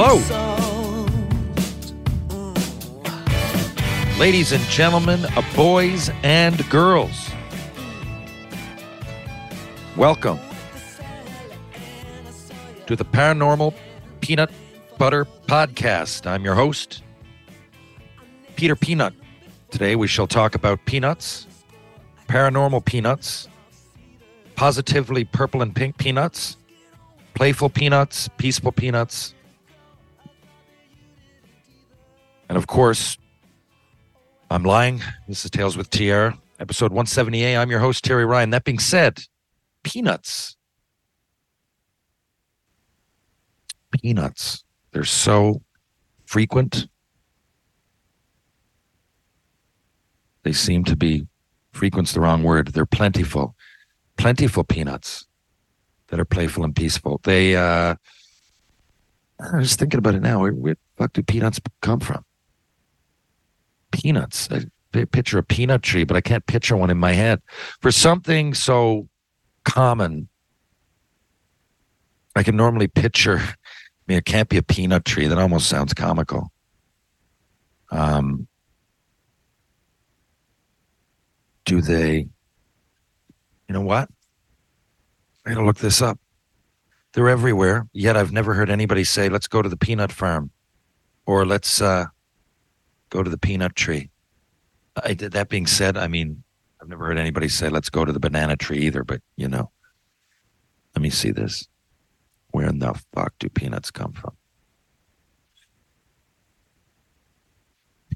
[0.00, 0.14] Hello.
[4.16, 7.28] Ladies and gentlemen, uh, boys and girls,
[9.96, 10.38] welcome
[12.86, 13.74] to the Paranormal
[14.20, 14.52] Peanut
[14.98, 16.28] Butter Podcast.
[16.28, 17.02] I'm your host,
[18.54, 19.14] Peter Peanut.
[19.72, 21.48] Today we shall talk about peanuts,
[22.28, 23.48] paranormal peanuts,
[24.54, 26.56] positively purple and pink peanuts,
[27.34, 29.34] playful peanuts, peaceful peanuts,
[32.48, 33.18] and of course,
[34.50, 35.02] I'm lying.
[35.26, 37.56] This is Tales with TR, episode 178.
[37.56, 38.50] I'm your host, Terry Ryan.
[38.50, 39.20] That being said,
[39.82, 40.56] peanuts.
[43.90, 44.64] Peanuts.
[44.92, 45.60] They're so
[46.24, 46.88] frequent.
[50.42, 51.26] They seem to be,
[51.72, 52.68] frequent's the wrong word.
[52.68, 53.54] They're plentiful.
[54.16, 55.26] Plentiful peanuts
[56.08, 57.20] that are playful and peaceful.
[57.24, 57.96] They, uh,
[59.38, 60.40] I'm just thinking about it now.
[60.40, 62.24] Where, where the fuck do peanuts come from?
[63.90, 64.48] Peanuts.
[64.50, 67.40] I picture a peanut tree, but I can't picture one in my head.
[67.80, 69.08] For something so
[69.64, 70.28] common,
[72.34, 73.38] I can normally picture.
[73.38, 73.54] I
[74.06, 75.26] mean, it can't be a peanut tree.
[75.26, 76.50] That almost sounds comical.
[77.90, 78.48] Um,
[81.64, 82.28] do they?
[83.68, 84.08] You know what?
[85.44, 86.18] I gotta look this up.
[87.12, 87.86] They're everywhere.
[87.92, 90.50] Yet I've never heard anybody say, "Let's go to the peanut farm,"
[91.26, 92.06] or "Let's." uh
[93.10, 94.10] go to the peanut tree.
[95.04, 96.42] I, that being said, I mean,
[96.80, 99.70] I've never heard anybody say, let's go to the banana tree either, but you know,
[100.94, 101.66] let me see this.
[102.50, 104.32] Where in the fuck do peanuts come from?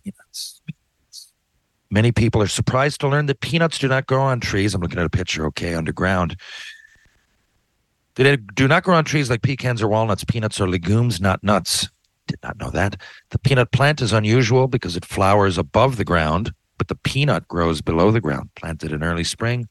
[0.02, 0.62] Peanuts.
[1.90, 4.74] Many people are surprised to learn that peanuts do not grow on trees.
[4.74, 6.36] I'm looking at a picture, okay, underground.
[8.14, 10.24] They do not grow on trees like pecans or walnuts.
[10.24, 11.88] Peanuts are legumes, not nuts.
[12.26, 13.00] Did not know that.
[13.30, 17.80] The peanut plant is unusual because it flowers above the ground, but the peanut grows
[17.80, 18.50] below the ground.
[18.54, 19.68] Planted in early spring,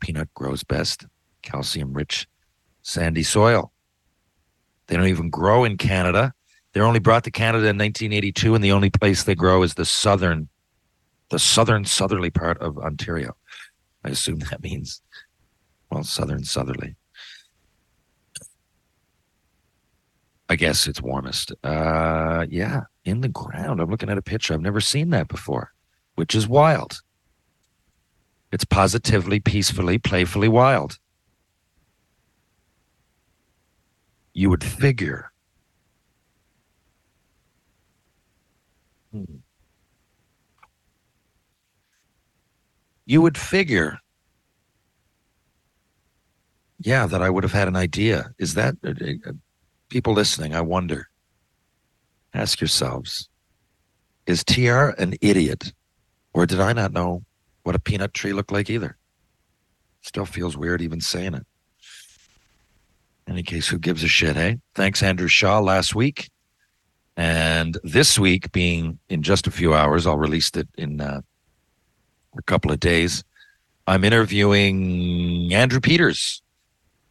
[0.00, 1.06] peanut grows best
[1.42, 2.26] calcium rich
[2.82, 3.72] sandy soil.
[4.86, 6.34] They don't even grow in Canada.
[6.72, 9.84] They're only brought to Canada in 1982, and the only place they grow is the
[9.84, 10.48] southern,
[11.30, 13.36] the southern southerly part of Ontario.
[14.04, 15.00] I assume that means,
[15.90, 16.96] well, southern southerly.
[20.48, 21.52] I guess it's warmest.
[21.62, 23.80] Uh, yeah, in the ground.
[23.80, 24.54] I'm looking at a picture.
[24.54, 25.72] I've never seen that before,
[26.16, 27.00] which is wild.
[28.52, 30.98] It's positively, peacefully, playfully wild.
[34.32, 35.32] You would figure.
[39.12, 39.36] Hmm.
[43.06, 43.98] You would figure.
[46.78, 48.34] Yeah, that I would have had an idea.
[48.38, 49.32] Is that uh, uh,
[49.94, 51.08] people listening, I wonder,
[52.34, 53.28] ask yourselves,
[54.26, 55.72] is TR an idiot?
[56.32, 57.22] Or did I not know
[57.62, 58.96] what a peanut tree looked like either?
[60.02, 61.46] Still feels weird even saying it.
[63.28, 64.58] Any case, who gives a shit, hey?
[64.74, 66.28] Thanks, Andrew Shaw, last week.
[67.16, 71.20] And this week, being in just a few hours, I'll release it in uh,
[72.36, 73.22] a couple of days.
[73.86, 76.42] I'm interviewing Andrew Peters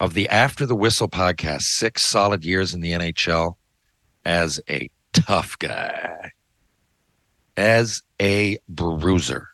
[0.03, 3.55] of the After the Whistle podcast, six solid years in the NHL
[4.25, 6.31] as a tough guy,
[7.55, 9.47] as a bruiser.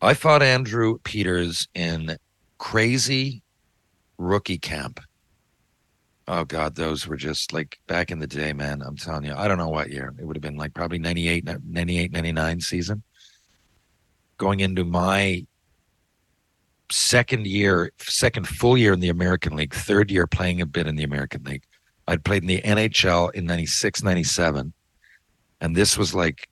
[0.00, 2.16] I fought Andrew Peters in
[2.58, 3.42] crazy
[4.18, 5.00] rookie camp
[6.26, 8.80] Oh God, those were just like back in the day, man.
[8.80, 10.14] I'm telling you, I don't know what year.
[10.18, 13.02] It would have been like probably 98, 98, 99 season.
[14.38, 15.46] Going into my
[16.90, 20.96] second year, second full year in the American League, third year playing a bit in
[20.96, 21.64] the American League.
[22.06, 24.72] I'd played in the NHL in 96, 97.
[25.60, 26.48] And this was like,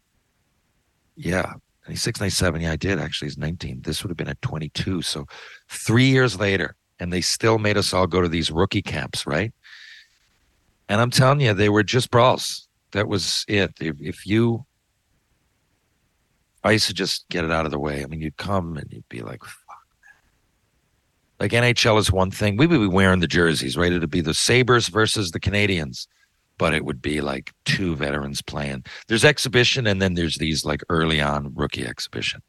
[1.16, 1.52] yeah,
[1.86, 2.60] 96, 97.
[2.62, 3.28] Yeah, I did actually.
[3.28, 3.82] It's 19.
[3.82, 5.02] This would have been at 22.
[5.02, 5.26] So
[5.68, 9.52] three years later, and they still made us all go to these rookie camps, right?
[10.88, 12.68] And I'm telling you, they were just brawls.
[12.92, 13.72] That was it.
[13.80, 14.64] If, if you,
[16.64, 18.02] I used to just get it out of the way.
[18.02, 19.42] I mean, you'd come and you'd be like.
[21.42, 22.56] Like NHL is one thing.
[22.56, 23.92] We would be wearing the jerseys, right?
[23.92, 26.06] It'd be the Sabres versus the Canadiens,
[26.56, 28.84] but it would be like two veterans playing.
[29.08, 32.42] There's exhibition, and then there's these like early on rookie exhibition,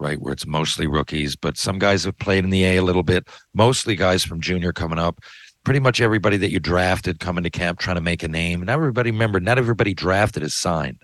[0.00, 0.18] right?
[0.18, 3.28] Where it's mostly rookies, but some guys have played in the A a little bit,
[3.52, 5.20] mostly guys from junior coming up.
[5.64, 8.62] Pretty much everybody that you drafted coming to camp trying to make a name.
[8.62, 11.02] Not everybody, remember, not everybody drafted is signed.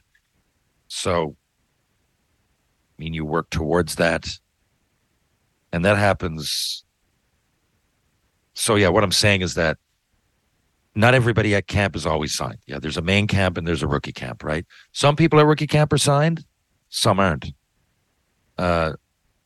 [0.88, 1.36] So,
[2.98, 4.38] I mean, you work towards that.
[5.70, 6.83] And that happens
[8.54, 9.78] so yeah, what I'm saying is that
[10.94, 12.58] not everybody at camp is always signed.
[12.66, 14.64] Yeah, there's a main camp and there's a rookie camp, right?
[14.92, 16.44] Some people at rookie camp are signed,
[16.88, 17.52] some aren't.
[18.56, 18.92] Uh,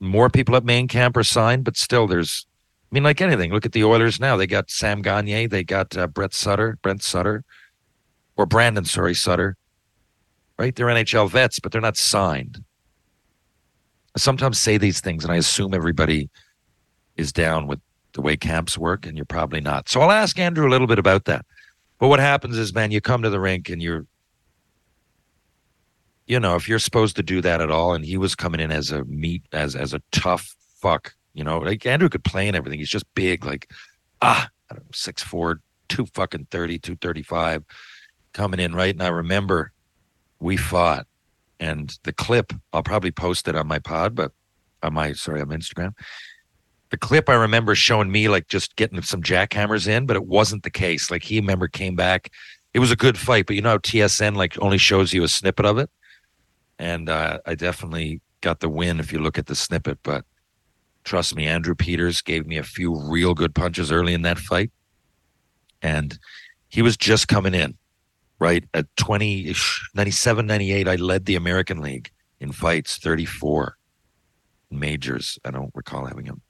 [0.00, 2.46] more people at main camp are signed, but still, there's.
[2.90, 3.52] I mean, like anything.
[3.52, 4.36] Look at the Oilers now.
[4.36, 5.46] They got Sam Gagner.
[5.46, 7.44] They got uh, Brett Sutter, Brent Sutter,
[8.36, 9.56] or Brandon, sorry, Sutter.
[10.58, 10.74] Right?
[10.74, 12.64] They're NHL vets, but they're not signed.
[14.16, 16.30] I sometimes say these things, and I assume everybody
[17.16, 17.80] is down with
[18.18, 19.88] the way camps work, and you're probably not.
[19.88, 21.46] So I'll ask Andrew a little bit about that.
[22.00, 24.06] But what happens is, man, you come to the rink and you're,
[26.26, 28.72] you know, if you're supposed to do that at all, and he was coming in
[28.72, 32.56] as a meat, as as a tough fuck, you know, like Andrew could play and
[32.56, 32.80] everything.
[32.80, 33.70] He's just big, like
[34.20, 37.62] ah, I don't know, six four, two fucking 30, 235
[38.32, 38.92] coming in, right?
[38.92, 39.70] And I remember
[40.40, 41.06] we fought
[41.60, 44.32] and the clip, I'll probably post it on my pod, but
[44.82, 45.94] on my sorry, on Instagram
[46.90, 50.62] the clip I remember showing me like just getting some jackhammers in, but it wasn't
[50.62, 51.10] the case.
[51.10, 52.32] Like he remember came back.
[52.74, 55.28] It was a good fight, but you know how TSN like only shows you a
[55.28, 55.90] snippet of it,
[56.78, 59.98] and uh, I definitely got the win if you look at the snippet.
[60.02, 60.24] But
[61.04, 64.70] trust me, Andrew Peters gave me a few real good punches early in that fight,
[65.82, 66.18] and
[66.68, 67.76] he was just coming in.
[68.40, 69.52] Right at 20,
[69.96, 73.76] 97, 98, I led the American League in fights, 34
[74.70, 75.40] majors.
[75.44, 76.40] I don't recall having him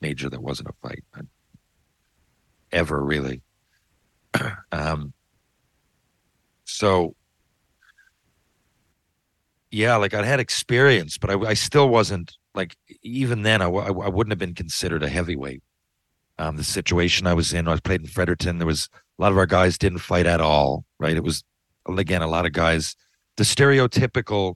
[0.00, 1.04] major that wasn't a fight
[2.72, 3.42] ever really.
[4.72, 5.12] um,
[6.64, 7.14] so
[9.70, 14.32] yeah, like I had experience, but I, I still wasn't like even then I wouldn't
[14.32, 15.62] have been considered a heavyweight.
[16.38, 18.58] Um, the situation I was in, I played in Fredericton.
[18.58, 18.88] There was
[19.18, 21.16] a lot of our guys didn't fight at all, right?
[21.16, 21.44] It was
[21.86, 22.96] again a lot of guys,
[23.36, 24.54] the stereotypical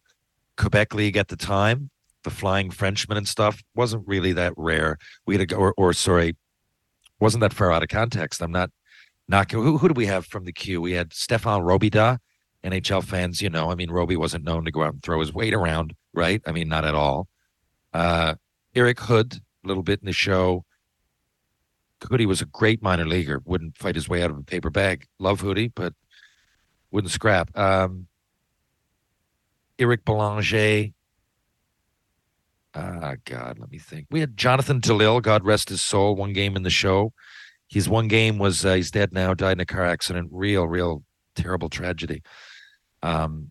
[0.57, 1.91] Quebec League at the time
[2.25, 4.99] the flying Frenchman and stuff wasn't really that rare.
[5.27, 6.37] We had a, or, or sorry,
[7.21, 8.43] wasn't that far out of context.
[8.43, 8.71] I'm not
[9.29, 9.63] knocking.
[9.63, 10.81] Who, who do we have from the queue?
[10.81, 12.19] We had Stéphane Robidas.
[12.65, 15.35] NHL fans, you know, I mean, Roby wasn't known to go out and throw his
[15.35, 16.41] weight around, right?
[16.47, 17.29] I mean, not at all.
[17.93, 18.37] Uh,
[18.75, 20.65] Eric Houde, a little bit in the show.
[22.09, 23.41] Hoodie was a great minor leaguer.
[23.45, 25.07] Wouldn't fight his way out of a paper bag.
[25.19, 25.93] Love Hoodie, but
[26.91, 27.57] wouldn't scrap.
[27.57, 28.07] Um,
[29.79, 30.91] Eric Belanger,
[32.75, 34.07] Ah, God, let me think.
[34.11, 37.13] We had Jonathan Delisle, God rest his soul, one game in the show.
[37.69, 40.29] His one game was uh, he's dead now, died in a car accident.
[40.33, 41.05] Real, real
[41.35, 42.23] terrible tragedy.
[43.03, 43.51] Um,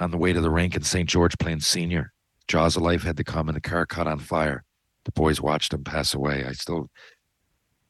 [0.00, 1.08] on the way to the rink in St.
[1.08, 2.12] George playing senior.
[2.48, 4.64] Jaws of Life had to come and the car caught on fire.
[5.04, 6.44] The boys watched him pass away.
[6.44, 6.90] I still,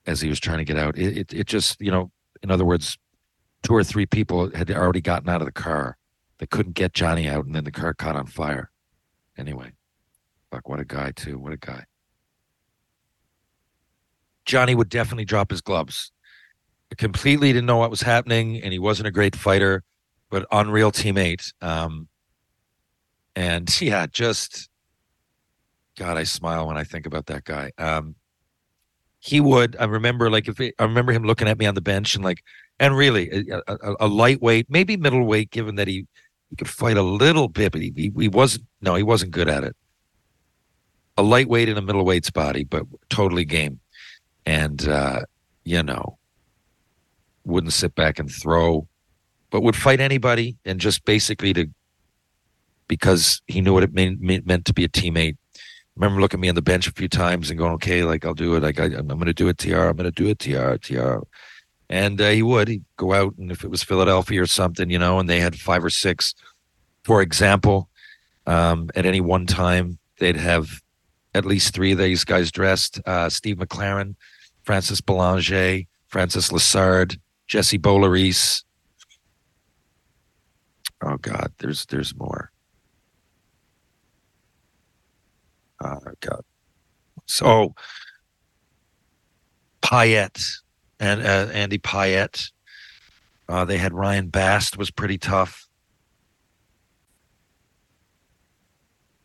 [0.07, 2.11] as he was trying to get out, it, it, it just, you know,
[2.43, 2.99] in other words,
[3.63, 5.97] two or three people had already gotten out of the car.
[6.39, 8.71] They couldn't get Johnny out, and then the car caught on fire.
[9.39, 9.73] Anyway,
[10.55, 11.37] Fuck, what a guy, too.
[11.37, 11.85] What a guy.
[14.45, 16.13] Johnny would definitely drop his gloves.
[16.97, 19.83] completely didn't know what was happening, and he wasn't a great fighter,
[20.31, 21.53] but unreal teammate.
[21.61, 22.07] Um,
[23.35, 24.69] and yeah, just
[25.99, 27.73] God, I smile when I think about that guy.
[27.77, 28.15] Um,
[29.19, 29.75] he would.
[29.81, 32.23] I remember, like, if it, I remember him looking at me on the bench and
[32.23, 32.45] like,
[32.79, 36.07] and really a, a, a lightweight, maybe middleweight, given that he,
[36.49, 38.67] he could fight a little bit, but he, he, he wasn't.
[38.81, 39.75] No, he wasn't good at it
[41.17, 43.81] a lightweight and a middleweight's body, but totally game.
[44.47, 45.23] And uh,
[45.65, 46.19] you know,
[47.45, 48.87] wouldn't sit back and throw,
[49.51, 51.69] but would fight anybody and just basically to
[52.89, 55.37] because he knew what it mean, meant to be a teammate.
[55.97, 58.35] Remember looking at me on the bench a few times and going, "Okay, like I'll
[58.35, 58.63] do it.
[58.63, 59.77] Like I, am going to do it, TR.
[59.77, 61.21] I'm going to do it, TR, TR."
[61.89, 62.69] And uh, he would.
[62.69, 65.55] He'd go out, and if it was Philadelphia or something, you know, and they had
[65.55, 66.35] five or six,
[67.05, 67.89] for example,
[68.47, 70.83] um, at any one time, they'd have
[71.35, 74.15] at least three of these guys dressed uh, Steve McLaren,
[74.63, 78.63] Francis Belanger, Francis Lessard, Jesse Boulerice.
[81.03, 82.51] Oh, God, there's there's more.
[85.83, 86.43] Oh, God.
[87.27, 87.75] So,
[89.83, 90.43] Payette
[91.01, 92.49] and uh, Andy Payette.
[93.49, 95.67] Uh, they had Ryan Bast was pretty tough.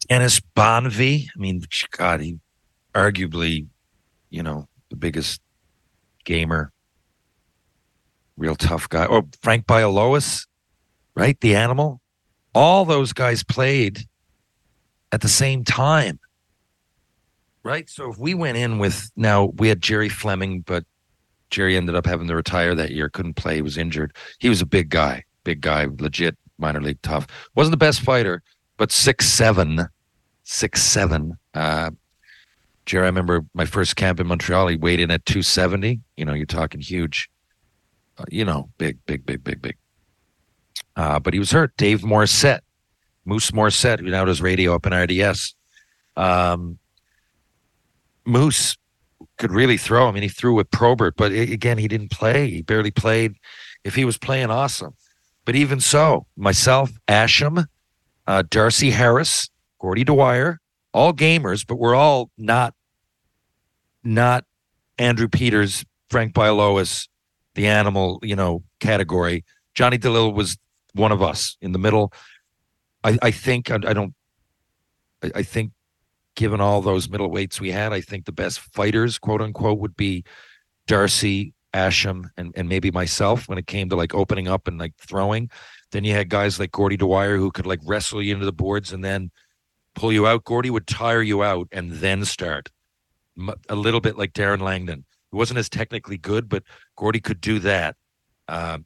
[0.09, 1.27] Dennis Bonvie.
[1.35, 2.39] I mean, God, he
[2.95, 3.67] arguably,
[4.31, 5.39] you know, the biggest
[6.25, 6.71] gamer,
[8.35, 9.05] real tough guy.
[9.05, 10.47] Or Frank Bialowas,
[11.15, 11.39] right?
[11.39, 12.01] The animal.
[12.55, 14.07] All those guys played
[15.11, 16.19] at the same time.
[17.61, 17.89] Right.
[17.89, 20.85] So if we went in with now we had Gerry Fleming, but
[21.51, 24.15] Jerry ended up having to retire that year, couldn't play, he was injured.
[24.39, 27.27] He was a big guy, big guy, legit minor league tough.
[27.55, 28.41] Wasn't the best fighter,
[28.77, 29.87] but six seven,
[30.49, 31.37] six seven.
[31.53, 31.91] Uh,
[32.85, 34.67] Jerry, I remember my first camp in Montreal.
[34.67, 36.01] He weighed in at two seventy.
[36.17, 37.29] You know, you're talking huge.
[38.17, 39.77] Uh, you know, big, big, big, big, big.
[40.95, 41.77] Uh, but he was hurt.
[41.77, 42.61] Dave Morissette,
[43.25, 45.53] Moose Morissette, who now does radio up in RDS.
[46.17, 46.79] Um,
[48.25, 48.75] Moose
[49.37, 50.07] could really throw.
[50.07, 52.49] I mean, he threw with Probert, but again, he didn't play.
[52.49, 53.35] He barely played.
[53.83, 54.95] If he was playing, awesome.
[55.45, 57.65] But even so, myself, Asham,
[58.27, 59.49] uh, Darcy Harris,
[59.79, 60.59] Gordy Dwyer,
[60.93, 62.73] all gamers, but we're all not
[64.03, 64.45] not
[64.97, 67.07] Andrew Peters, Frank Bialowas,
[67.55, 69.43] the animal, you know, category.
[69.73, 70.57] Johnny Delisle was
[70.93, 72.11] one of us in the middle.
[73.03, 74.13] I, I think I, I don't.
[75.23, 75.71] I, I think
[76.35, 80.23] given all those middleweights we had, I think the best fighters, quote unquote, would be
[80.87, 84.93] Darcy, Asham, and, and maybe myself when it came to like opening up and like
[84.97, 85.49] throwing.
[85.91, 88.91] Then you had guys like Gordy Dwyer who could like wrestle you into the boards
[88.93, 89.31] and then
[89.95, 90.43] pull you out.
[90.43, 92.69] Gordy would tire you out and then start.
[93.69, 95.05] A little bit like Darren Langdon.
[95.31, 96.63] He wasn't as technically good, but
[96.97, 97.95] Gordy could do that.
[98.47, 98.79] Uh,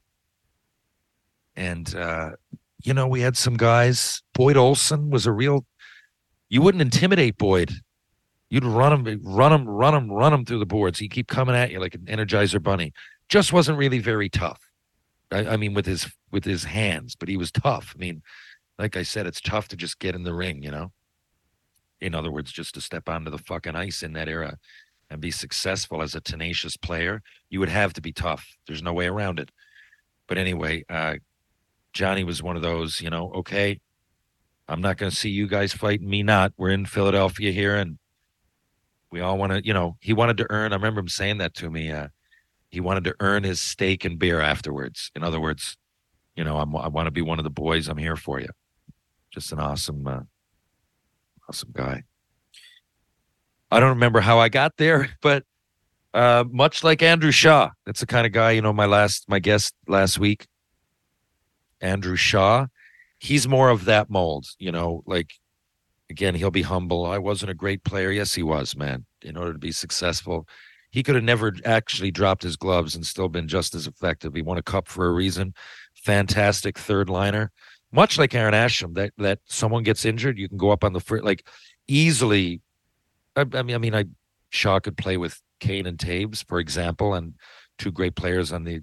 [1.55, 2.31] and uh,
[2.83, 4.21] you know, we had some guys.
[4.33, 5.65] Boyd Olson was a real
[6.49, 7.71] you wouldn't intimidate Boyd.
[8.49, 10.99] You'd run him, run him, run him, run him through the boards.
[10.99, 12.93] He keep coming at you like an Energizer bunny.
[13.27, 14.61] Just wasn't really very tough.
[15.31, 17.95] I, I mean, with his with his hands, but he was tough.
[17.95, 18.21] I mean,
[18.77, 20.63] like I said, it's tough to just get in the ring.
[20.63, 20.91] You know.
[22.01, 24.57] In other words, just to step onto the fucking ice in that era
[25.09, 28.45] and be successful as a tenacious player, you would have to be tough.
[28.67, 29.51] There's no way around it.
[30.27, 31.15] But anyway, uh,
[31.93, 33.79] Johnny was one of those, you know, okay,
[34.67, 36.51] I'm not going to see you guys fighting me not.
[36.57, 37.99] We're in Philadelphia here and
[39.11, 41.53] we all want to, you know, he wanted to earn, I remember him saying that
[41.55, 41.91] to me.
[41.91, 42.07] Uh,
[42.69, 45.11] he wanted to earn his steak and beer afterwards.
[45.15, 45.77] In other words,
[46.35, 47.87] you know, I'm, I want to be one of the boys.
[47.87, 48.49] I'm here for you.
[49.33, 50.21] Just an awesome, uh,
[51.49, 52.03] awesome guy.
[53.71, 55.43] I don't remember how I got there, but
[56.13, 59.39] uh, much like Andrew Shaw, that's the kind of guy, you know, my last, my
[59.39, 60.47] guest last week,
[61.81, 62.67] Andrew Shaw
[63.23, 65.33] he's more of that mold, you know, like
[66.09, 67.05] again, he'll be humble.
[67.05, 68.11] I wasn't a great player.
[68.11, 69.05] Yes, he was, man.
[69.21, 70.45] In order to be successful,
[70.91, 74.35] he could have never actually dropped his gloves and still been just as effective.
[74.35, 75.53] He won a cup for a reason.
[75.95, 77.51] Fantastic third liner.
[77.93, 80.99] Much like Arron Asham, that that someone gets injured, you can go up on the
[80.99, 81.47] first, like
[81.87, 82.61] easily.
[83.35, 84.05] I, I mean, I mean, I
[84.49, 87.35] Shaw could play with Kane and Toews, for example, and
[87.77, 88.81] two great players on the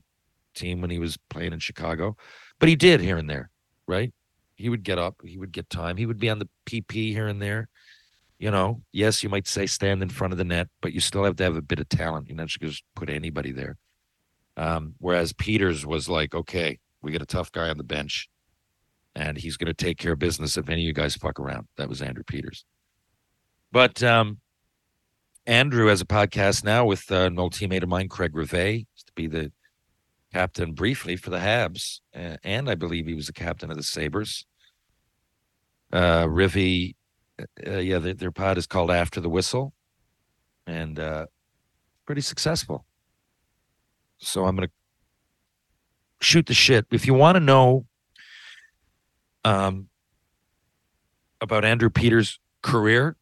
[0.54, 2.16] team when he was playing in Chicago.
[2.58, 3.50] But he did here and there,
[3.86, 4.12] right?
[4.60, 7.26] he would get up, he would get time, he would be on the PP here
[7.26, 7.68] and there.
[8.38, 11.24] You know, yes, you might say stand in front of the net, but you still
[11.24, 12.28] have to have a bit of talent.
[12.28, 13.76] You're not just put anybody there.
[14.56, 18.28] Um, whereas Peters was like, okay, we got a tough guy on the bench,
[19.14, 21.66] and he's going to take care of business if any of you guys fuck around.
[21.76, 22.64] That was Andrew Peters.
[23.72, 24.38] But um,
[25.46, 29.12] Andrew has a podcast now with uh, an old teammate of mine, Craig Rivet, to
[29.14, 29.52] be the
[30.32, 33.82] captain briefly for the Habs, uh, and I believe he was the captain of the
[33.82, 34.46] Sabres
[35.92, 36.94] uh, Rivi,
[37.66, 39.72] uh, yeah, their, their, pod is called After the Whistle,
[40.66, 41.26] and uh,
[42.06, 42.84] pretty successful.
[44.18, 46.86] So I'm going to shoot the shit.
[46.90, 47.86] If you want to know
[49.44, 49.88] um,
[51.40, 53.16] about Andrew Peters' career,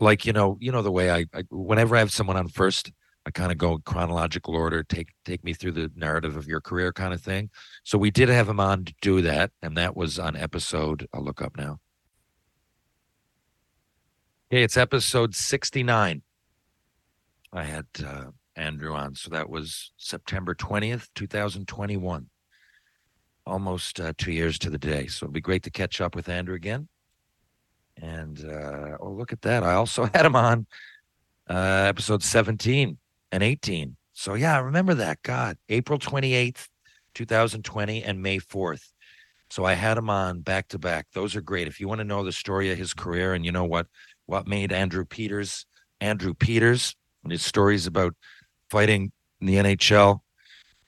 [0.00, 2.92] like you know, you know the way I, I whenever I have someone on first,
[3.26, 6.92] I kind of go chronological order, take take me through the narrative of your career
[6.92, 7.50] kind of thing.
[7.84, 11.24] So we did have him on to do that, and that was on episode I'll
[11.24, 11.80] look up now.
[14.50, 16.22] Okay, it's episode 69.
[17.52, 19.14] I had uh, Andrew on.
[19.14, 22.28] So that was September 20th, 2021.
[23.48, 25.06] Almost uh, two years to the day.
[25.06, 26.88] So it'll be great to catch up with Andrew again.
[28.00, 29.62] And uh, oh, look at that.
[29.62, 30.66] I also had him on
[31.48, 32.98] uh, episode 17
[33.32, 33.96] and 18.
[34.12, 35.22] So yeah, I remember that.
[35.22, 36.68] God, April 28th,
[37.14, 38.92] 2020, and May 4th.
[39.50, 41.06] So I had him on back to back.
[41.14, 41.68] Those are great.
[41.68, 43.86] If you want to know the story of his career and you know what
[44.26, 45.64] what made Andrew Peters
[46.00, 48.14] Andrew Peters and his stories about
[48.70, 50.20] fighting in the NHL,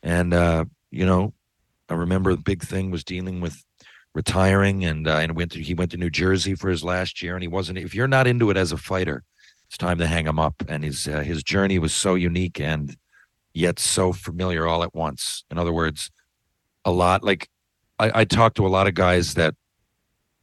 [0.02, 1.32] and uh, you know,
[1.90, 3.62] I remember the big thing was dealing with
[4.14, 7.34] retiring, and uh, and went to he went to New Jersey for his last year,
[7.34, 7.78] and he wasn't.
[7.78, 9.24] If you're not into it as a fighter,
[9.68, 10.62] it's time to hang him up.
[10.68, 12.96] And his uh, his journey was so unique and
[13.52, 15.44] yet so familiar all at once.
[15.50, 16.10] In other words,
[16.84, 17.48] a lot like
[17.98, 19.54] I, I talk to a lot of guys that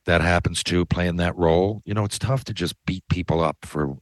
[0.06, 1.82] that happens to playing that role.
[1.86, 3.98] You know, it's tough to just beat people up for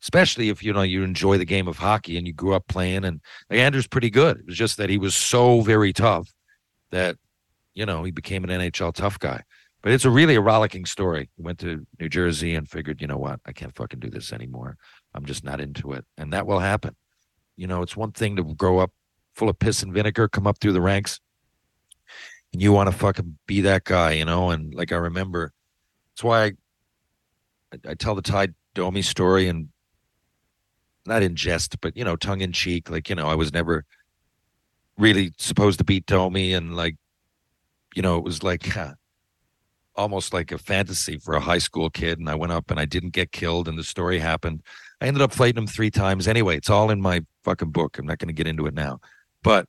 [0.00, 3.04] especially if you know you enjoy the game of hockey and you grew up playing
[3.04, 4.38] and like Andrew's pretty good.
[4.38, 6.32] It was just that he was so very tough
[6.90, 7.16] that
[7.74, 9.42] you know he became an NHL tough guy.
[9.82, 11.30] But it's a really a rollicking story.
[11.36, 14.32] He went to New Jersey and figured, you know what, I can't fucking do this
[14.32, 14.76] anymore.
[15.14, 16.04] I'm just not into it.
[16.16, 16.96] And that will happen.
[17.56, 18.90] You know, it's one thing to grow up
[19.34, 21.20] full of piss and vinegar, come up through the ranks,
[22.52, 24.50] and you want to fucking be that guy, you know.
[24.50, 25.52] And like I remember,
[26.12, 26.52] that's why I
[27.86, 29.68] I, tell the Ty Domi story and
[31.06, 32.90] not in jest, but you know, tongue in cheek.
[32.90, 33.84] Like you know, I was never
[34.98, 36.96] really supposed to beat Domi, and like
[37.94, 38.66] you know, it was like.
[38.66, 38.94] Huh,
[39.98, 42.20] almost like a fantasy for a high school kid.
[42.20, 44.62] And I went up and I didn't get killed, and the story happened.
[45.00, 46.56] I ended up fighting him three times anyway.
[46.56, 47.98] It's all in my fucking book.
[47.98, 49.00] I'm not going to get into it now.
[49.42, 49.66] But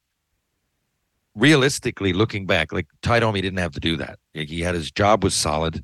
[1.35, 4.19] realistically looking back, like Ty Domi didn't have to do that.
[4.33, 5.83] He had his job was solid.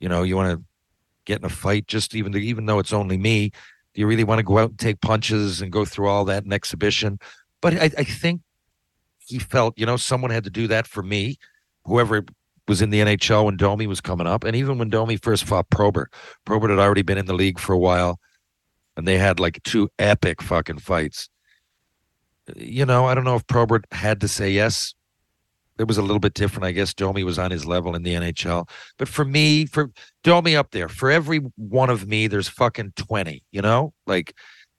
[0.00, 0.64] You know, you want to
[1.24, 3.50] get in a fight, just even to, even though it's only me.
[3.94, 6.44] Do you really want to go out and take punches and go through all that
[6.44, 7.18] in exhibition?
[7.60, 8.42] But I, I think
[9.28, 11.36] he felt, you know, someone had to do that for me.
[11.84, 12.24] Whoever
[12.66, 15.70] was in the NHL when Domi was coming up, and even when Domi first fought
[15.70, 16.12] Probert,
[16.44, 18.18] Probert had already been in the league for a while,
[18.96, 21.30] and they had like two epic fucking fights
[22.56, 24.94] you know, I don't know if Probert had to say yes.
[25.78, 26.64] It was a little bit different.
[26.64, 28.68] I guess Domi was on his level in the NHL.
[28.98, 29.90] But for me, for
[30.24, 34.34] Domi up there, for every one of me, there's fucking 20, you know, like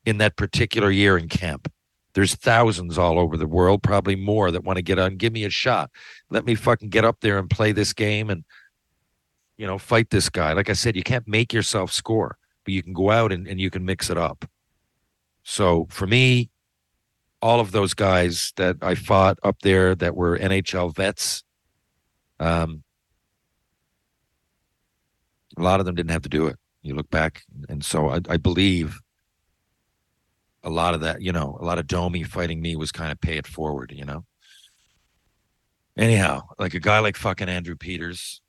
[0.05, 1.71] in that particular year in camp.
[2.13, 5.17] There's thousands all over the world, probably more, that want to get on.
[5.17, 5.91] Give me a shot.
[6.29, 8.43] Let me fucking get up there and play this game and,
[9.57, 10.53] you know, fight this guy.
[10.53, 13.59] Like I said, you can't make yourself score, but you can go out and, and
[13.59, 14.45] you can mix it up.
[15.43, 16.49] So for me,
[17.41, 21.43] all of those guys that I fought up there that were NHL vets.
[22.39, 22.83] Um,
[25.57, 26.57] a lot of them didn't have to do it.
[26.81, 28.99] You look back, and so I, I believe
[30.69, 33.19] a lot of that, you know, a lot of Domi fighting me was kind of
[33.19, 34.23] pay it forward, you know.
[35.97, 38.41] Anyhow, like a guy like fucking Andrew Peters,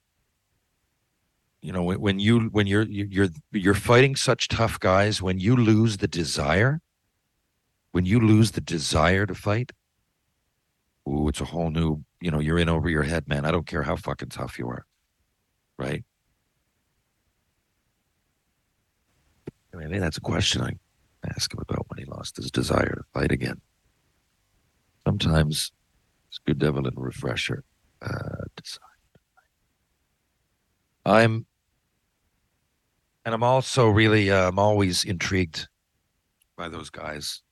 [1.62, 5.56] you know, when, when you when you're you're you're fighting such tough guys, when you
[5.56, 6.80] lose the desire,
[7.92, 9.72] when you lose the desire to fight,
[11.09, 13.44] ooh, it's a whole new, you know, you're in over your head, man.
[13.44, 14.85] I don't care how fucking tough you are.
[15.78, 16.04] Right?
[19.72, 20.72] I mean, that's a question I
[21.28, 23.61] ask him about when he lost his desire to fight again.
[25.06, 25.72] Sometimes
[26.28, 27.64] it's good to have a little refresher.
[28.02, 28.44] Uh,
[31.04, 31.46] I'm,
[33.24, 35.68] and I'm also really, uh, I'm always intrigued
[36.56, 37.42] by those guys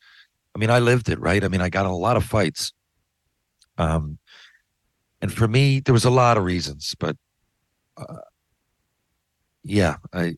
[0.58, 1.44] I mean, I lived it, right?
[1.44, 2.72] I mean, I got a lot of fights.
[3.76, 4.18] Um,
[5.22, 7.16] and for me, there was a lot of reasons, but
[7.96, 8.22] uh,
[9.62, 10.34] yeah, I,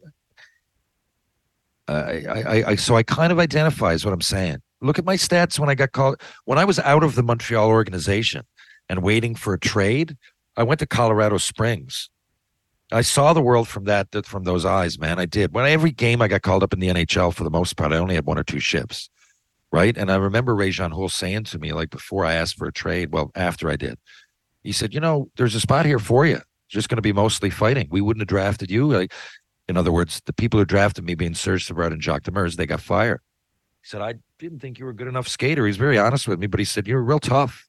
[1.93, 4.59] I, I, I, so I kind of identify is what I'm saying.
[4.81, 7.69] Look at my stats when I got called when I was out of the Montreal
[7.69, 8.43] organization
[8.89, 10.17] and waiting for a trade.
[10.57, 12.11] I went to Colorado Springs.
[12.93, 15.19] I saw the world from that from those eyes, man.
[15.19, 15.53] I did.
[15.55, 17.99] When every game I got called up in the NHL, for the most part, I
[17.99, 19.11] only had one or two shifts
[19.73, 19.97] right?
[19.97, 23.13] And I remember Réjean Houle saying to me, like before I asked for a trade,
[23.13, 23.99] well, after I did,
[24.63, 26.37] he said, you know, there's a spot here for you.
[26.37, 27.89] It's just going to be mostly fighting.
[27.91, 28.91] We wouldn't have drafted you.
[28.91, 29.13] Like,
[29.71, 32.67] in other words, the people who drafted me, being Serge Savard and Jacques Demers, they
[32.67, 33.21] got fired.
[33.83, 35.65] He said, I didn't think you were a good enough skater.
[35.65, 37.69] He's very honest with me, but he said, you're real tough.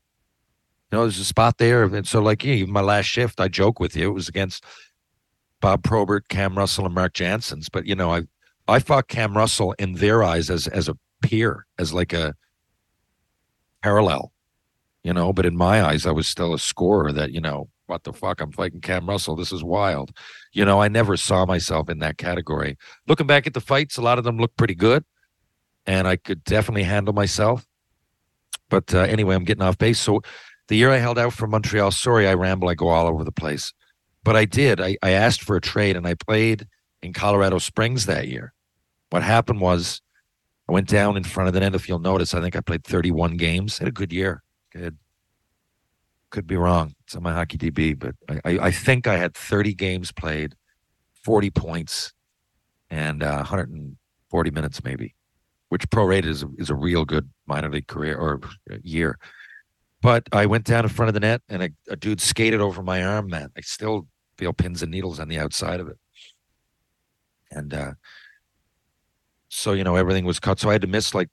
[0.92, 1.84] You know, there's a spot there.
[1.84, 4.66] And so, like, yeah, my last shift, I joke with you, it was against
[5.62, 7.70] Bob Probert, Cam Russell, and Mark Janssens.
[7.70, 8.24] But, you know, I,
[8.68, 12.34] I fought Cam Russell in their eyes as, as a peer as like a
[13.84, 14.34] parallel,
[15.04, 15.32] you know.
[15.32, 18.42] But in my eyes, I was still a scorer that, you know, what the fuck?
[18.42, 19.36] I'm fighting Cam Russell.
[19.36, 20.12] This is wild.
[20.54, 22.78] You know, I never saw myself in that category.
[23.08, 25.04] Looking back at the fights, a lot of them look pretty good.
[25.86, 27.66] and I could definitely handle myself.
[28.70, 30.00] But uh, anyway, I'm getting off base.
[30.00, 30.22] So
[30.68, 33.32] the year I held out for Montreal, sorry, I ramble, I go all over the
[33.32, 33.74] place.
[34.24, 34.80] But I did.
[34.80, 36.68] I, I asked for a trade and I played
[37.02, 38.54] in Colorado Springs that year.
[39.10, 40.02] What happened was
[40.70, 41.76] I went down in front of the net.
[41.76, 43.80] If you'll notice, I think I played 31 games.
[43.80, 44.44] Had a good year.
[44.72, 44.98] Good.
[46.32, 46.96] Could be wrong.
[47.06, 50.56] It's on my hockey DB, but I, I, I think I had 30 games played,
[51.24, 52.14] 40 points,
[52.90, 55.14] and uh, 140 minutes maybe,
[55.70, 58.40] which prorated is a, is a real good minor league career or
[58.82, 59.20] year.
[60.02, 62.82] But I went down in front of the net and a, a dude skated over
[62.82, 63.52] my arm, man.
[63.58, 65.98] I still feel pins and needles on the outside of it.
[67.52, 67.92] And uh,
[69.50, 70.60] so, you know, everything was cut.
[70.60, 71.30] So I had to miss like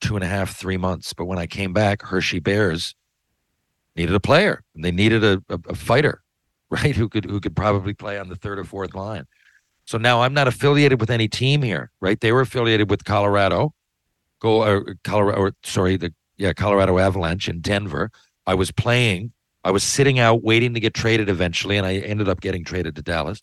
[0.00, 1.12] two and a half, three months.
[1.12, 2.94] But when I came back, Hershey Bears
[3.96, 4.62] needed a player.
[4.74, 6.22] They needed a, a, a fighter,
[6.70, 6.94] right?
[6.96, 9.26] Who could who could probably play on the third or fourth line.
[9.86, 12.20] So now I'm not affiliated with any team here, right?
[12.20, 13.74] They were affiliated with Colorado,
[14.40, 18.10] go or Colorado, or sorry, the yeah Colorado Avalanche in Denver.
[18.46, 19.32] I was playing.
[19.62, 22.96] I was sitting out waiting to get traded eventually, and I ended up getting traded
[22.96, 23.42] to Dallas.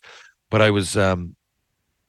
[0.50, 1.36] But I was um,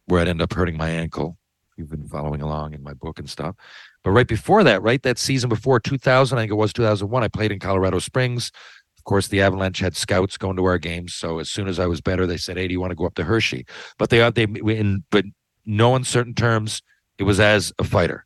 [0.05, 1.37] where I'd end up hurting my ankle.
[1.77, 3.55] You've been following along in my book and stuff.
[4.03, 7.27] But right before that, right, that season before 2000, I think it was 2001, I
[7.27, 8.51] played in Colorado Springs.
[8.97, 11.13] Of course, the Avalanche had scouts going to our games.
[11.13, 13.05] So as soon as I was better, they said, "Hey, do you want to go
[13.05, 13.65] up to Hershey?"
[13.97, 15.25] But they are they in but
[15.65, 16.81] no uncertain terms,
[17.17, 18.25] it was as a fighter,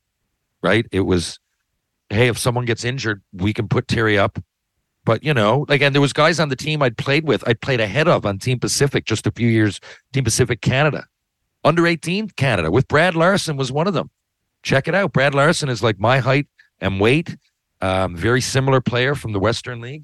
[0.61, 0.85] right?
[0.91, 1.39] It was,
[2.09, 4.39] hey, if someone gets injured, we can put Terry up.
[5.05, 7.61] But you know, like, and there was guys on the team I'd played with, I'd
[7.61, 9.79] played ahead of on Team Pacific just a few years,
[10.13, 11.05] Team Pacific Canada,
[11.63, 14.09] under 18 Canada, with Brad Larsen was one of them
[14.63, 15.13] check it out.
[15.13, 16.47] Brad Larsen is like my height
[16.79, 17.35] and weight.
[17.81, 20.03] Um, very similar player from the Western League.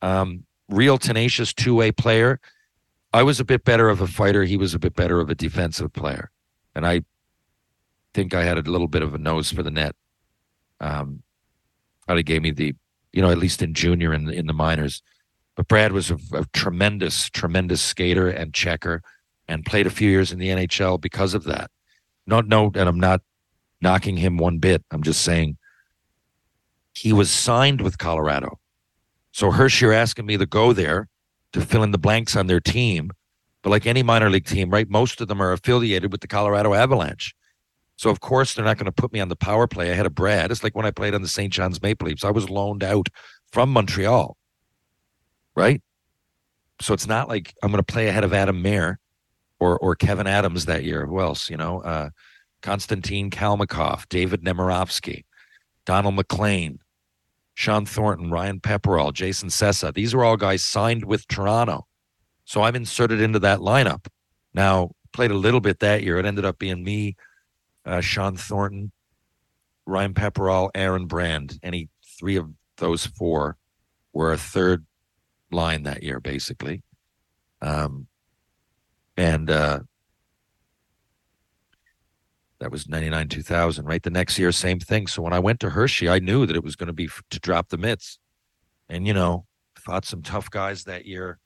[0.00, 2.40] Um, real tenacious two way player.
[3.12, 4.44] I was a bit better of a fighter.
[4.44, 6.30] He was a bit better of a defensive player.
[6.74, 7.02] And I
[8.14, 9.94] think I had a little bit of a nose for the net.
[10.80, 11.22] Um,
[12.06, 12.74] probably gave me the,
[13.12, 15.02] you know, at least in junior and in, in the minors.
[15.54, 19.02] But Brad was a, a tremendous, tremendous skater and checker
[19.46, 21.70] and played a few years in the NHL because of that.
[22.26, 23.20] Not no, and I'm not
[23.82, 24.84] knocking him one bit.
[24.90, 25.56] I'm just saying
[26.94, 28.58] he was signed with Colorado.
[29.32, 31.08] So Hershey are asking me to go there
[31.52, 33.10] to fill in the blanks on their team.
[33.62, 34.88] But like any minor league team, right?
[34.88, 37.34] Most of them are affiliated with the Colorado Avalanche.
[37.96, 40.14] So of course they're not going to put me on the power play ahead of
[40.14, 40.50] Brad.
[40.50, 41.52] It's like when I played on the St.
[41.52, 42.24] John's Maple Leafs.
[42.24, 43.08] I was loaned out
[43.52, 44.36] from Montreal.
[45.54, 45.82] Right?
[46.80, 48.98] So it's not like I'm going to play ahead of Adam Mair
[49.60, 51.06] or or Kevin Adams that year.
[51.06, 51.48] Who else?
[51.48, 52.10] You know, uh,
[52.62, 55.24] Konstantin Kalmikov, David Nemirovsky,
[55.84, 56.78] Donald McLean,
[57.54, 59.92] Shawn Thornton, Ryan Pepperall, Jason Sessa.
[59.92, 61.86] These are all guys signed with Toronto.
[62.44, 64.06] So I'm inserted into that lineup.
[64.54, 66.18] Now, played a little bit that year.
[66.18, 67.16] It ended up being me,
[67.84, 68.92] uh, Shawn Thornton,
[69.86, 71.58] Ryan Pepperall, Aaron Brand.
[71.62, 72.48] Any three of
[72.78, 73.56] those four
[74.12, 74.86] were a third
[75.50, 76.82] line that year, basically.
[77.60, 78.06] Um,
[79.16, 79.80] and uh,
[82.62, 84.02] that was 99 2000 right?
[84.02, 85.08] The next year same thing.
[85.08, 87.22] So when i went to hershey i knew that it was going to be f-
[87.30, 88.18] to drop the mitts.
[88.88, 89.46] And you know
[89.76, 91.40] fought some tough guys that year.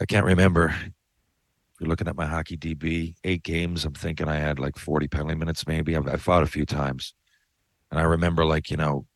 [0.00, 0.68] I can't remember.
[0.68, 5.08] If you're looking at my hockey db eight games i'm thinking i had like 40
[5.08, 5.96] penalty minutes maybe.
[5.96, 7.14] I've, i fought a few times.
[7.90, 9.06] And i remember like you know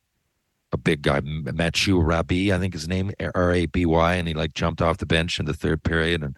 [0.70, 4.98] a big guy Mathieu Raby i think his name r-a-b-y and he like jumped off
[4.98, 6.22] the bench in the third period.
[6.22, 6.36] And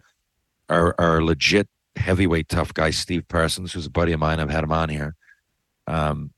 [0.69, 4.39] our, our legit heavyweight tough guy, Steve Parsons, who's a buddy of mine.
[4.39, 5.15] I've had him on here.
[5.87, 6.31] Um,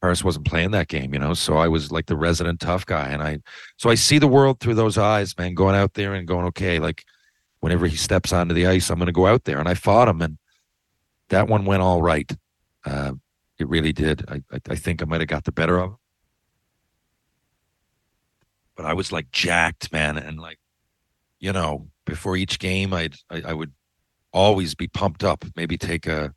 [0.00, 3.08] Parsons wasn't playing that game, you know, so I was like the resident tough guy,
[3.08, 3.38] and I,
[3.78, 5.54] so I see the world through those eyes, man.
[5.54, 7.04] Going out there and going, okay, like
[7.60, 10.08] whenever he steps onto the ice, I'm going to go out there, and I fought
[10.08, 10.36] him, and
[11.30, 12.30] that one went all right.
[12.84, 13.12] Uh,
[13.58, 14.24] it really did.
[14.28, 15.96] I, I, I think I might have got the better of him,
[18.76, 20.58] but I was like jacked, man, and like,
[21.40, 23.72] you know, before each game, I'd I, I would
[24.34, 25.44] always be pumped up.
[25.56, 26.34] Maybe take a,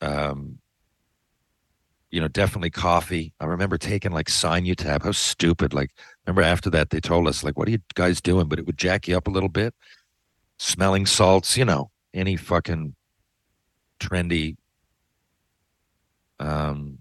[0.00, 0.58] um,
[2.10, 3.32] you know, definitely coffee.
[3.38, 5.04] I remember taking like Sinutab.
[5.04, 5.72] How stupid!
[5.74, 5.90] Like,
[6.26, 8.78] remember after that they told us like, "What are you guys doing?" But it would
[8.78, 9.74] jack you up a little bit.
[10.58, 12.94] Smelling salts, you know, any fucking
[14.00, 14.56] trendy,
[16.38, 16.98] um,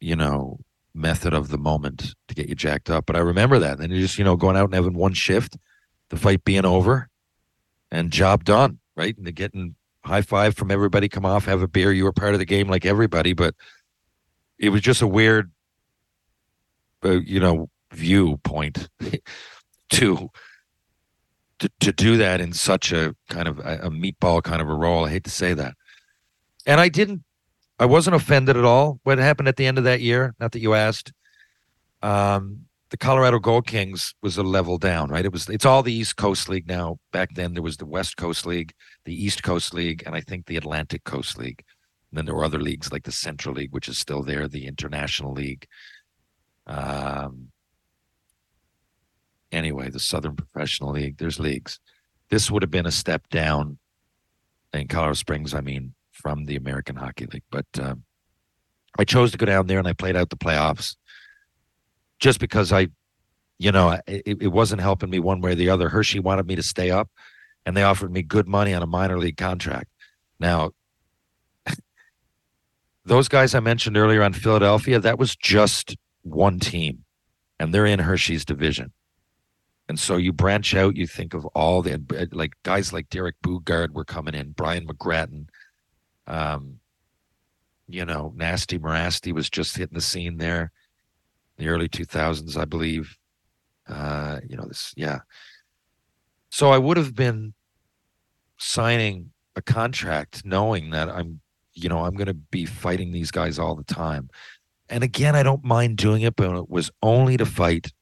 [0.00, 0.58] you know,
[0.94, 3.06] method of the moment to get you jacked up.
[3.06, 3.72] But I remember that.
[3.72, 5.56] And then you just, you know, going out and having one shift,
[6.08, 7.08] the fight being over,
[7.96, 9.16] and job done, right?
[9.16, 11.92] And they're getting high five from everybody, come off, have a beer.
[11.92, 13.54] You were part of the game like everybody, but
[14.58, 15.50] it was just a weird,
[17.04, 18.88] uh, you know, viewpoint
[19.90, 20.30] to,
[21.58, 24.74] to to do that in such a kind of a, a meatball kind of a
[24.74, 25.06] role.
[25.06, 25.74] I hate to say that.
[26.66, 27.22] and I didn't.
[27.78, 29.00] I wasn't offended at all.
[29.04, 30.34] What happened at the end of that year?
[30.40, 31.12] Not that you asked.
[32.02, 35.24] Um, the Colorado Gold Kings was a level down, right?
[35.24, 35.48] It was.
[35.48, 36.98] It's all the East Coast League now.
[37.12, 38.72] Back then, there was the West Coast League,
[39.04, 41.64] the East Coast League, and I think the Atlantic Coast League.
[42.10, 44.66] And then there were other leagues like the Central League, which is still there, the
[44.66, 45.66] International League.
[46.68, 47.48] Um,
[49.50, 51.18] anyway, the Southern Professional League.
[51.18, 51.80] There's leagues.
[52.30, 53.78] This would have been a step down
[54.72, 55.54] in Colorado Springs.
[55.54, 58.04] I mean, from the American Hockey League, but um,
[58.96, 60.96] I chose to go down there and I played out the playoffs
[62.18, 62.88] just because I,
[63.58, 65.88] you know, it, it wasn't helping me one way or the other.
[65.88, 67.10] Hershey wanted me to stay up,
[67.64, 69.88] and they offered me good money on a minor league contract.
[70.38, 70.72] Now,
[73.04, 77.04] those guys I mentioned earlier on Philadelphia, that was just one team,
[77.58, 78.92] and they're in Hershey's division.
[79.88, 82.02] And so you branch out, you think of all the
[82.32, 85.46] like guys like Derek Boogaard were coming in, Brian McGrattan,
[86.26, 86.80] um,
[87.86, 90.72] you know, Nasty Mirasty was just hitting the scene there
[91.56, 93.16] the early 2000s, I believe.
[93.88, 95.20] Uh, you know, this, yeah.
[96.50, 97.54] So I would have been
[98.58, 101.40] signing a contract knowing that I'm,
[101.74, 104.30] you know, I'm going to be fighting these guys all the time.
[104.88, 107.92] And again, I don't mind doing it, but it was only to fight.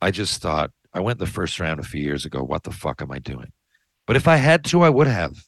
[0.00, 2.42] I just thought, I went the first round a few years ago.
[2.42, 3.52] What the fuck am I doing?
[4.06, 5.44] But if I had to, I would have.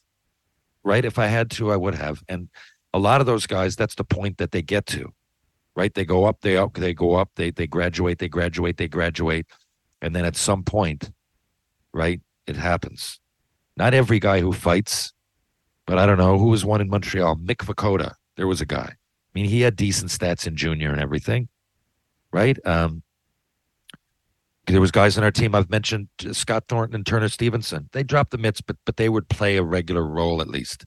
[0.83, 1.05] Right?
[1.05, 2.23] If I had to, I would have.
[2.27, 2.49] And
[2.93, 5.13] a lot of those guys, that's the point that they get to
[5.75, 5.93] right?
[5.93, 9.47] They go up, they up, they go up, they they graduate, they graduate, they graduate,
[10.01, 11.11] and then at some point,
[11.93, 13.19] right, it happens.
[13.75, 15.13] Not every guy who fights,
[15.87, 17.37] but I don't know who was one in Montreal.
[17.37, 18.93] Mick Vukota, there was a guy.
[18.93, 21.49] I mean, he had decent stats in junior and everything,
[22.31, 22.57] right?
[22.65, 23.01] Um,
[24.67, 27.89] there was guys on our team I've mentioned Scott Thornton and Turner Stevenson.
[27.91, 30.85] They dropped the mitts, but but they would play a regular role at least,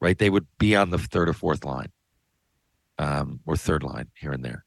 [0.00, 0.18] right?
[0.18, 1.90] They would be on the third or fourth line
[2.98, 4.64] um, or third line here and there.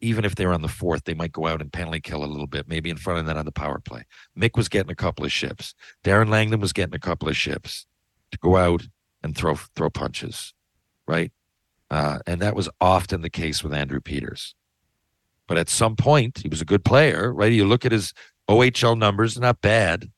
[0.00, 2.48] Even if they're on the fourth, they might go out and penalty kill a little
[2.48, 4.04] bit, maybe in front of that on the power play.
[4.36, 5.74] Mick was getting a couple of ships.
[6.02, 7.86] Darren Langdon was getting a couple of ships
[8.32, 8.88] to go out
[9.22, 10.54] and throw throw punches,
[11.06, 11.30] right?
[11.88, 14.56] Uh, and that was often the case with Andrew Peters.
[15.46, 17.52] But at some point, he was a good player, right?
[17.52, 18.12] You look at his
[18.48, 20.10] OHL numbers; not bad.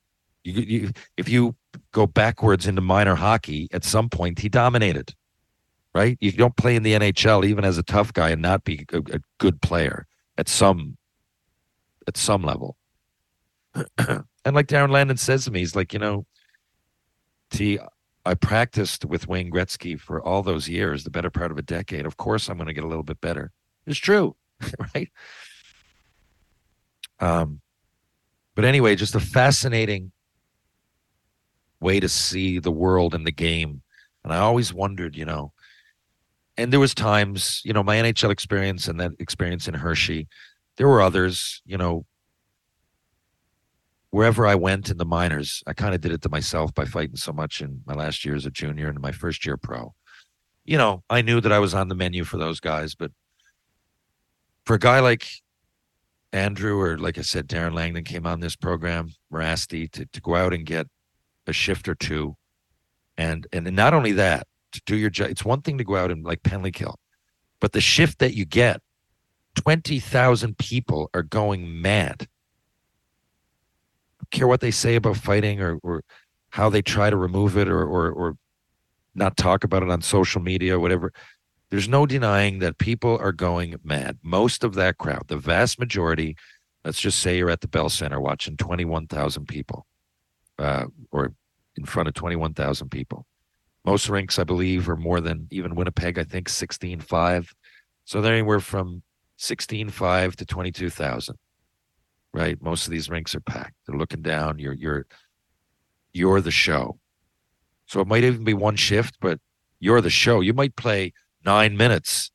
[0.44, 1.56] You, you, if you
[1.92, 5.14] go backwards into minor hockey, at some point he dominated
[5.94, 6.16] right?
[6.20, 8.98] You don't play in the NHL even as a tough guy and not be a,
[8.98, 10.96] a good player at some
[12.06, 12.76] at some level.
[13.98, 14.24] and
[14.54, 16.26] like Darren Langdon says to me, he's like, you know,
[17.50, 17.78] T,
[18.24, 22.06] I practiced with Wayne Gretzky for all those years, the better part of a decade.
[22.06, 23.52] Of course, I'm going to get a little bit better.
[23.86, 24.36] It's true,
[24.94, 25.10] right?
[27.20, 27.60] Um,
[28.54, 30.12] but anyway, just a fascinating
[31.80, 33.82] way to see the world and the game.
[34.24, 35.52] And I always wondered, you know,
[36.58, 40.26] and there was times, you know, my NHL experience and that experience in Hershey.
[40.76, 42.04] There were others, you know,
[44.10, 47.16] wherever I went in the minors, I kind of did it to myself by fighting
[47.16, 49.94] so much in my last year as a junior and my first year pro.
[50.64, 53.12] You know, I knew that I was on the menu for those guys, but
[54.66, 55.28] for a guy like
[56.32, 60.34] Andrew or like I said, Darren Langdon came on this program, Mirasty, to, to go
[60.34, 60.88] out and get
[61.46, 62.36] a shift or two.
[63.16, 64.46] And and not only that,
[64.78, 65.30] to do your job.
[65.30, 66.98] It's one thing to go out and like penalty kill,
[67.60, 68.80] but the shift that you get,
[69.56, 72.28] 20,000 people are going mad.
[74.30, 76.02] care what they say about fighting or, or
[76.50, 78.36] how they try to remove it or, or, or
[79.14, 81.12] not talk about it on social media or whatever.
[81.70, 84.18] There's no denying that people are going mad.
[84.22, 86.36] Most of that crowd, the vast majority,
[86.84, 89.86] let's just say you're at the Bell Center watching 21,000 people
[90.58, 91.34] uh, or
[91.76, 93.26] in front of 21,000 people.
[93.88, 96.18] Most rinks, I believe, are more than even Winnipeg.
[96.18, 97.54] I think sixteen five.
[98.04, 99.02] So they're anywhere from
[99.38, 101.36] sixteen five to twenty two thousand.
[102.34, 102.60] Right.
[102.60, 103.76] Most of these rinks are packed.
[103.86, 104.58] They're looking down.
[104.58, 105.06] You're you're
[106.12, 106.98] you're the show.
[107.86, 109.40] So it might even be one shift, but
[109.80, 110.42] you're the show.
[110.42, 112.30] You might play nine minutes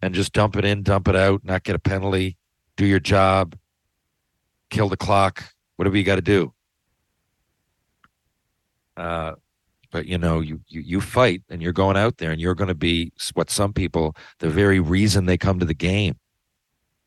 [0.00, 2.38] and just dump it in, dump it out, not get a penalty,
[2.78, 3.54] do your job,
[4.70, 5.44] kill the clock,
[5.76, 6.54] whatever you got to do.
[8.96, 9.32] Uh,
[9.96, 12.68] but you know you, you you fight and you're going out there and you're going
[12.68, 16.18] to be what some people the very reason they come to the game.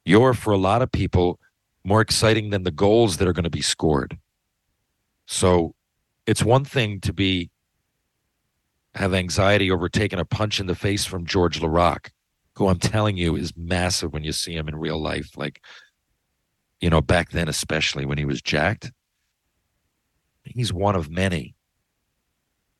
[0.06, 1.40] You're for a lot of people
[1.84, 4.18] more exciting than the goals that are going to be scored.
[5.28, 5.76] So
[6.26, 7.52] it's one thing to be
[8.96, 12.10] have anxiety over taking a punch in the face from George Laraque,
[12.56, 15.38] who I'm telling you is massive when you see him in real life.
[15.38, 15.62] Like,
[16.82, 18.92] you know, back then, especially when he was jacked,
[20.44, 21.54] he's one of many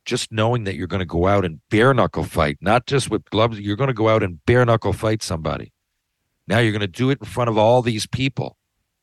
[0.06, 3.30] just knowing that you're going to go out and bare knuckle fight, not just with
[3.30, 5.72] gloves, you're going to go out and bare knuckle fight somebody.
[6.48, 8.58] Now you're going to do it in front of all these people.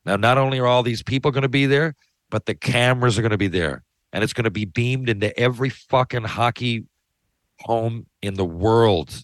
[0.05, 1.93] Now, not only are all these people going to be there,
[2.29, 3.83] but the cameras are going to be there.
[4.13, 6.85] And it's going to be beamed into every fucking hockey
[7.59, 9.23] home in the world.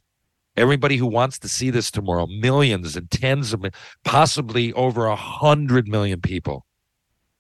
[0.56, 3.66] Everybody who wants to see this tomorrow, millions and tens of,
[4.04, 6.66] possibly over a hundred million people,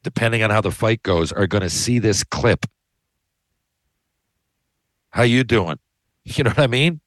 [0.03, 2.65] depending on how the fight goes, are going to see this clip.
[5.13, 5.77] How you doing?
[6.25, 7.01] You know what I mean?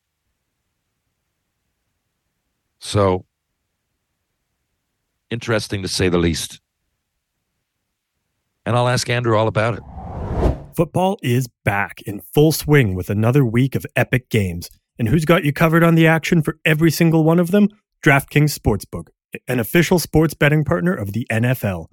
[2.79, 3.25] So
[5.31, 6.61] interesting to say the least.
[8.67, 9.83] And I'll ask Andrew all about it.
[10.77, 14.69] Football is back in full swing with another week of epic games.
[14.99, 17.71] And who's got you covered on the action for every single one of them?
[18.05, 19.09] DraftKings Sportsbook,
[19.49, 21.87] an official sports betting partner of the NFL.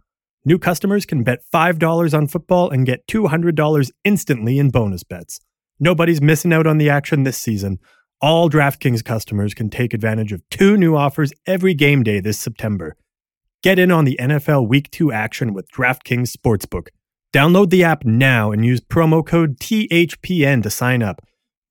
[0.44, 5.40] New customers can bet $5 on football and get $200 instantly in bonus bets.
[5.84, 7.78] Nobody's missing out on the action this season.
[8.22, 12.96] All DraftKings customers can take advantage of two new offers every game day this September.
[13.64, 16.88] Get in on the NFL Week 2 action with DraftKings Sportsbook.
[17.34, 21.20] Download the app now and use promo code THPN to sign up.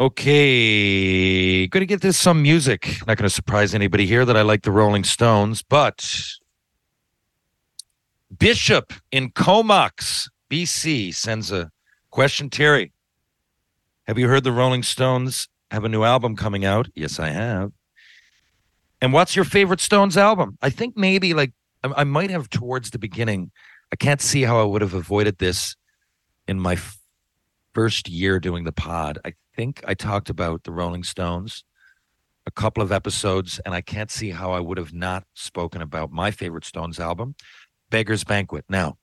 [0.00, 2.96] Okay, going to get this some music.
[3.06, 6.20] Not going to surprise anybody here that I like the Rolling Stones, but
[8.36, 11.70] Bishop in Comox, BC sends a
[12.10, 12.48] question.
[12.48, 12.92] Terry,
[14.08, 16.88] have you heard the Rolling Stones have a new album coming out?
[16.94, 17.72] Yes, I have.
[19.00, 20.58] And what's your favorite Stones album?
[20.60, 21.52] I think maybe like
[21.82, 23.50] I, I might have towards the beginning.
[23.92, 25.76] I can't see how I would have avoided this
[26.46, 26.98] in my f-
[27.74, 29.18] first year doing the pod.
[29.24, 31.64] I think I talked about the Rolling Stones
[32.46, 36.10] a couple of episodes, and I can't see how I would have not spoken about
[36.10, 37.34] my favorite Stones album,
[37.90, 38.64] Beggar's Banquet.
[38.68, 38.96] Now,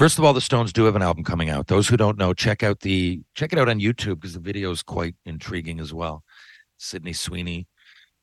[0.00, 1.66] first of all, the Stones do have an album coming out.
[1.66, 4.70] Those who don't know, check out the check it out on YouTube because the video
[4.70, 6.24] is quite intriguing as well.
[6.78, 7.66] Sydney Sweeney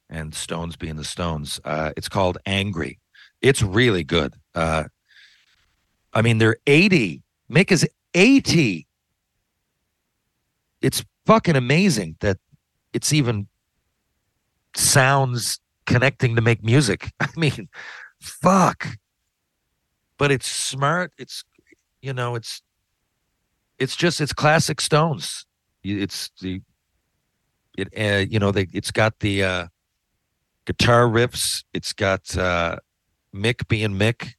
[0.10, 1.62] and Stones being the Stones.
[1.64, 2.98] Uh, it's called Angry.
[3.44, 4.34] It's really good.
[4.56, 4.86] Uh,
[6.16, 7.22] I mean, they're 80.
[7.48, 8.88] Mick is 80.
[10.82, 12.38] It's fucking amazing that
[12.92, 13.50] it's even
[14.76, 17.12] sounds connecting to make music.
[17.20, 17.70] I mean,
[18.20, 18.88] fuck.
[20.18, 21.14] But it's smart.
[21.20, 21.44] It's
[22.08, 22.62] you know, it's
[23.78, 25.46] it's just it's classic Stones.
[25.84, 26.62] It's the
[27.78, 29.68] it uh, you know they it's got the uh
[30.66, 31.66] guitar riffs.
[31.74, 32.78] It's got uh
[33.36, 34.30] Mick being Mick.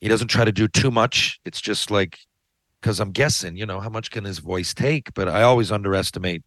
[0.00, 1.38] He doesn't try to do too much.
[1.44, 2.18] It's just like
[2.80, 5.12] because I'm guessing, you know, how much can his voice take?
[5.12, 6.42] But I always underestimate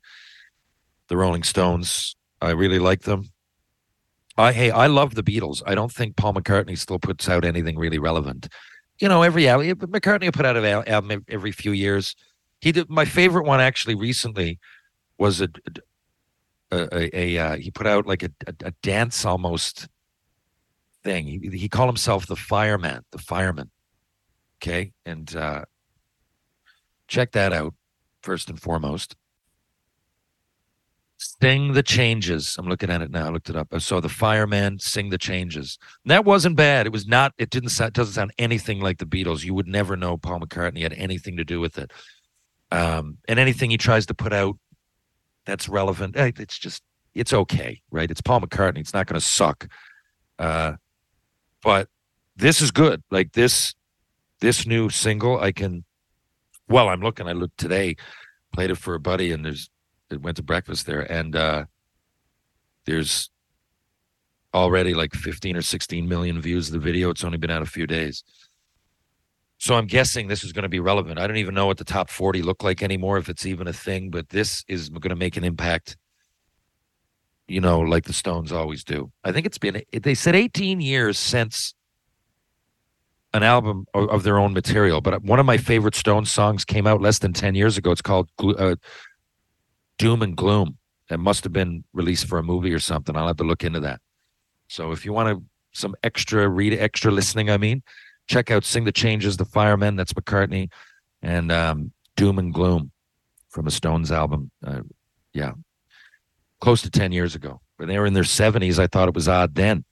[1.07, 2.15] the Rolling Stones.
[2.41, 3.29] I really like them.
[4.35, 5.61] I hey, I love the Beatles.
[5.67, 8.49] I don't think Paul McCartney still puts out anything really relevant.
[8.99, 12.15] You know, every album McCartney put out an album every few years.
[12.61, 14.59] He did my favorite one actually recently
[15.17, 15.49] was a
[16.71, 18.31] a, a, a uh, he put out like a,
[18.63, 19.87] a, dance almost
[21.03, 21.27] thing.
[21.27, 23.69] He he called himself the fireman, the fireman.
[24.61, 25.65] Okay, and uh,
[27.07, 27.73] check that out
[28.21, 29.15] first and foremost.
[31.23, 32.55] Sing the changes.
[32.59, 33.27] I'm looking at it now.
[33.27, 33.69] I looked it up.
[33.71, 35.77] I saw the fireman sing the changes.
[36.05, 36.85] That wasn't bad.
[36.85, 37.33] It was not.
[37.37, 37.79] It didn't.
[37.79, 39.43] It doesn't sound anything like the Beatles.
[39.43, 41.91] You would never know Paul McCartney had anything to do with it.
[42.71, 44.57] Um, and anything he tries to put out
[45.45, 48.11] that's relevant, eh, it's just it's okay, right?
[48.11, 48.79] It's Paul McCartney.
[48.79, 49.67] It's not going to suck.
[50.37, 50.73] Uh,
[51.61, 51.87] but
[52.35, 53.01] this is good.
[53.11, 53.75] Like this,
[54.41, 55.85] this new single, I can.
[56.67, 57.27] Well, I'm looking.
[57.27, 57.95] I looked today,
[58.51, 59.69] played it for a buddy, and there's
[60.17, 61.65] went to breakfast there, and uh
[62.85, 63.29] there's
[64.53, 67.09] already like 15 or 16 million views of the video.
[67.09, 68.23] It's only been out a few days.
[69.57, 71.17] So I'm guessing this is going to be relevant.
[71.17, 73.73] I don't even know what the top 40 look like anymore, if it's even a
[73.73, 75.95] thing, but this is going to make an impact
[77.47, 79.11] you know, like the Stones always do.
[79.23, 81.73] I think it's been, they said 18 years since
[83.33, 87.01] an album of, their own material, but one of my favorite Stones songs came out
[87.01, 87.91] less than 10 years ago.
[87.91, 88.75] It's called uh,
[89.97, 90.77] Doom and Gloom.
[91.09, 93.15] It must have been released for a movie or something.
[93.15, 93.99] I'll have to look into that.
[94.67, 97.83] So if you want to, some extra read, extra listening, I mean,
[98.27, 100.69] check out Sing the Changes, The Firemen, that's McCartney,
[101.21, 102.91] and um, Doom and Gloom
[103.49, 104.51] from a Stones album.
[104.65, 104.81] Uh,
[105.33, 105.53] yeah,
[106.61, 107.59] close to 10 years ago.
[107.77, 109.83] When they were in their 70s, I thought it was odd then.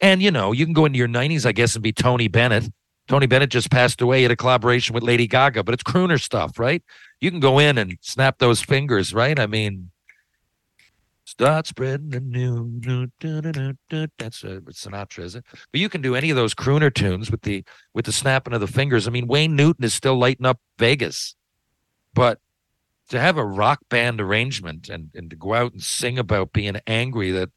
[0.00, 2.70] And, you know, you can go into your 90s, I guess, and be Tony Bennett.
[3.08, 6.58] Tony Bennett just passed away at a collaboration with Lady Gaga, but it's crooner stuff,
[6.58, 6.82] right?
[7.20, 9.38] You can go in and snap those fingers, right?
[9.38, 9.90] I mean,
[11.24, 13.08] start spreading the news.
[14.18, 15.44] That's uh, Sinatra, is it?
[15.72, 17.64] But you can do any of those crooner tunes with the
[17.94, 19.06] with the snapping of the fingers.
[19.06, 21.34] I mean, Wayne Newton is still lighting up Vegas,
[22.14, 22.38] but
[23.08, 26.76] to have a rock band arrangement and, and to go out and sing about being
[26.86, 27.50] angry that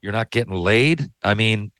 [0.00, 1.10] you're not getting laid.
[1.22, 1.72] I mean,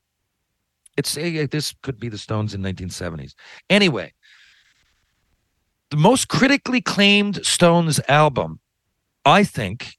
[0.96, 3.34] it's this could be the Stones in 1970s.
[3.70, 4.12] Anyway,
[5.91, 8.61] the most critically claimed Stones album,
[9.24, 9.97] I think.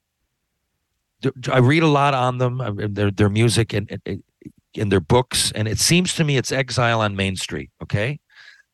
[1.51, 2.61] I read a lot on them,
[2.93, 4.23] their their music and
[4.73, 7.69] in their books, and it seems to me it's Exile on Main Street.
[7.83, 8.19] Okay,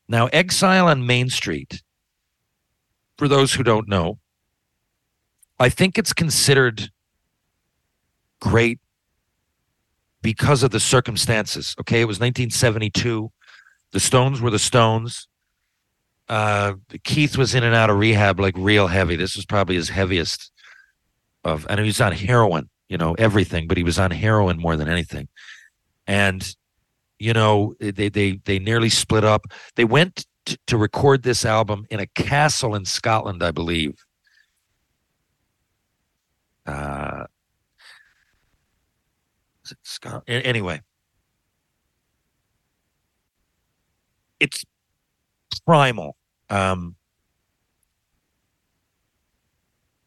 [0.08, 1.82] now Exile on Main Street
[3.18, 4.18] for those who don't know,
[5.58, 6.90] I think it's considered
[8.40, 8.78] great
[10.22, 11.74] because of the circumstances.
[11.80, 13.30] Okay, it was 1972.
[13.90, 15.26] The Stones were the Stones.
[16.28, 16.74] Uh,
[17.04, 19.16] Keith was in and out of rehab like real heavy.
[19.16, 20.52] This was probably his heaviest
[21.44, 24.76] of, and he was on heroin, you know, everything, but he was on heroin more
[24.76, 25.28] than anything.
[26.06, 26.54] And,
[27.18, 29.46] you know, they they they nearly split up.
[29.76, 30.26] They went
[30.66, 34.04] to record this album in a castle in Scotland, I believe.
[36.66, 37.24] Uh,
[39.64, 40.22] is it Scott?
[40.28, 40.82] Anyway,
[44.38, 44.64] it's
[45.66, 46.17] primal.
[46.50, 46.96] Um,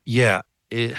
[0.05, 0.95] yeah, it,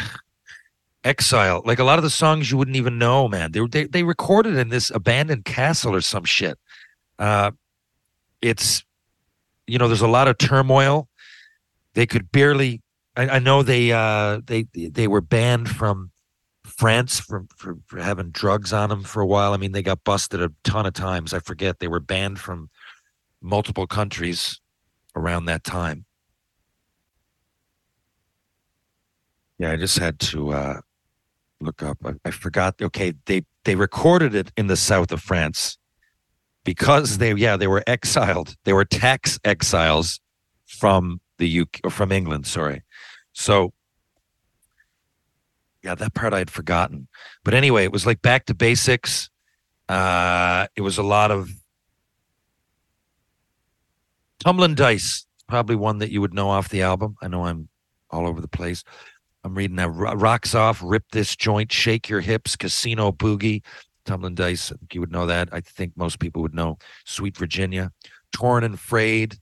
[1.05, 1.62] Exile.
[1.64, 3.53] Like a lot of the songs you wouldn't even know, man.
[3.53, 6.59] They they they recorded in this abandoned castle or some shit.
[7.18, 7.51] Uh,
[8.40, 8.84] it's
[9.66, 11.09] you know, there's a lot of turmoil.
[11.95, 12.82] They could barely.
[13.16, 16.12] I, I know they uh, they they were banned from
[16.64, 19.53] France for, for, for having drugs on them for a while.
[19.53, 21.34] I mean, they got busted a ton of times.
[21.34, 22.70] I forget they were banned from
[23.40, 24.61] multiple countries
[25.15, 26.05] around that time.
[29.59, 30.81] Yeah, I just had to uh,
[31.61, 31.99] look up.
[32.05, 32.81] I, I, forgot.
[32.81, 35.79] Okay, they they recorded it in the south of France
[36.65, 40.21] because they yeah they were exiled they were tax exiles
[40.67, 42.83] from the UK or from England sorry
[43.33, 43.73] so
[45.83, 47.09] yeah that part I had forgotten
[47.45, 49.31] but anyway it was like back to basics
[49.89, 51.51] uh it was a lot of
[54.45, 57.68] Tumbling Dice probably one that you would know off the album I know I'm
[58.11, 58.84] all over the place
[59.45, 63.62] I'm reading that rocks off rip this joint shake your hips casino boogie
[64.05, 64.72] Tumbling Dice.
[64.72, 65.49] I think you would know that.
[65.53, 67.93] I think most people would know Sweet Virginia,
[68.32, 69.36] Torn and Frayed,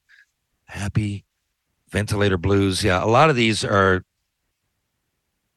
[0.67, 1.25] Happy,
[1.91, 2.85] Ventilator Blues.
[2.85, 4.05] Yeah, a lot of these are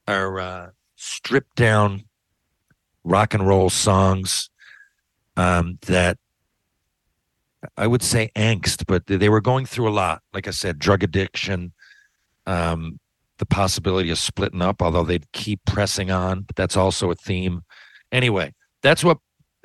[0.07, 2.05] are uh, stripped down
[3.03, 4.49] rock and roll songs
[5.37, 6.17] um, that
[7.77, 10.21] I would say angst, but they were going through a lot.
[10.33, 11.73] Like I said, drug addiction,
[12.45, 12.99] um,
[13.37, 16.41] the possibility of splitting up, although they'd keep pressing on.
[16.41, 17.63] But that's also a theme.
[18.11, 19.17] Anyway, that's what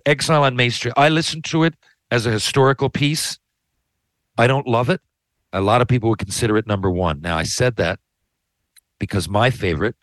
[0.06, 0.94] Exile on Main Street.
[0.96, 1.74] I listened to it
[2.10, 3.38] as a historical piece.
[4.36, 5.00] I don't love it.
[5.52, 7.20] A lot of people would consider it number one.
[7.20, 7.98] Now, I said that
[8.98, 9.96] because my favorite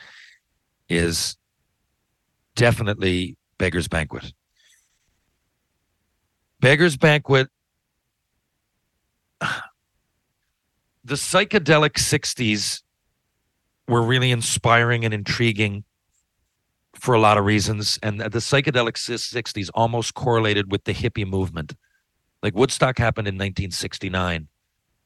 [0.89, 1.37] is
[2.55, 4.33] definitely Beggar's Banquet.
[6.59, 7.47] Beggar's Banquet,
[11.05, 12.81] the psychedelic 60s
[13.87, 15.83] were really inspiring and intriguing
[16.95, 17.99] for a lot of reasons.
[18.01, 21.75] And the psychedelic 60s almost correlated with the hippie movement.
[22.41, 24.47] Like Woodstock happened in 1969.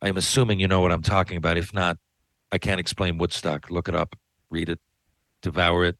[0.02, 1.58] I'm assuming you know what I'm talking about.
[1.58, 1.98] If not,
[2.50, 3.70] I can't explain Woodstock.
[3.70, 4.16] Look it up,
[4.50, 4.80] read it,
[5.42, 5.98] devour it.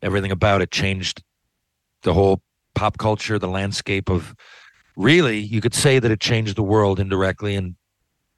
[0.00, 1.22] Everything about it changed
[2.02, 2.40] the whole
[2.74, 4.34] pop culture, the landscape of
[4.96, 7.76] really, you could say that it changed the world indirectly and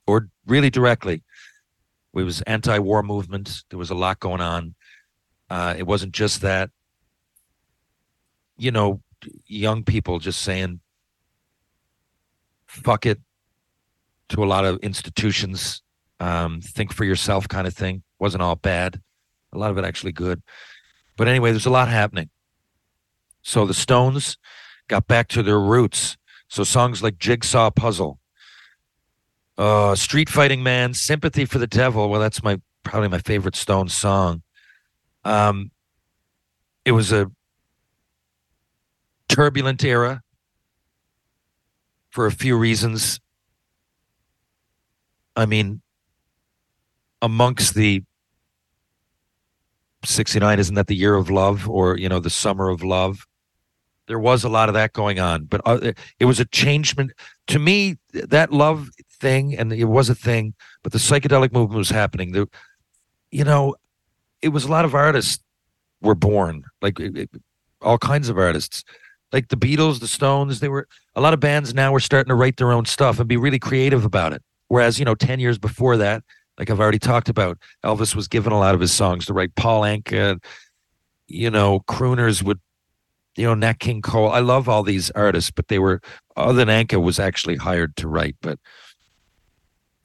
[0.06, 1.22] or really directly.
[2.14, 3.64] It was anti-war movement.
[3.70, 4.74] There was a lot going on.
[5.50, 6.70] Uh, it wasn't just that,
[8.56, 9.02] you know,
[9.46, 10.80] young people just saying,
[12.66, 13.20] fuck it
[14.28, 15.82] to a lot of institutions,
[16.20, 18.02] um, think for yourself kind of thing.
[18.18, 19.00] Wasn't all bad.
[19.52, 20.42] A lot of it actually good.
[21.16, 22.30] But anyway, there's a lot happening.
[23.42, 24.38] So the Stones
[24.88, 26.16] got back to their roots.
[26.48, 28.18] So songs like Jigsaw Puzzle,
[29.58, 32.08] uh, Street Fighting Man, Sympathy for the Devil.
[32.08, 34.42] Well, that's my probably my favorite Stone song.
[35.24, 35.70] Um,
[36.84, 37.30] it was a
[39.28, 40.22] turbulent era
[42.10, 43.20] for a few reasons.
[45.34, 45.80] I mean,
[47.22, 48.04] amongst the
[50.04, 53.26] 69, isn't that the year of love or, you know, the summer of love?
[54.06, 57.12] There was a lot of that going on, but uh, it was a changement.
[57.48, 58.90] To me, that love
[59.24, 62.32] thing, and it was a thing, but the psychedelic movement was happening.
[62.32, 62.48] The,
[63.30, 63.74] you know,
[64.42, 65.42] it was a lot of artists
[66.00, 67.30] were born, like it, it,
[67.80, 68.84] all kinds of artists
[69.34, 72.36] like the Beatles, the Stones, they were a lot of bands now were starting to
[72.36, 74.42] write their own stuff and be really creative about it.
[74.68, 76.22] Whereas, you know, 10 years before that,
[76.56, 79.56] like I've already talked about, Elvis was given a lot of his songs to write.
[79.56, 80.40] Paul Anka,
[81.26, 82.60] you know, crooners would,
[83.36, 84.30] you know, Nat King Cole.
[84.30, 86.00] I love all these artists, but they were,
[86.36, 88.60] other than Anka was actually hired to write, but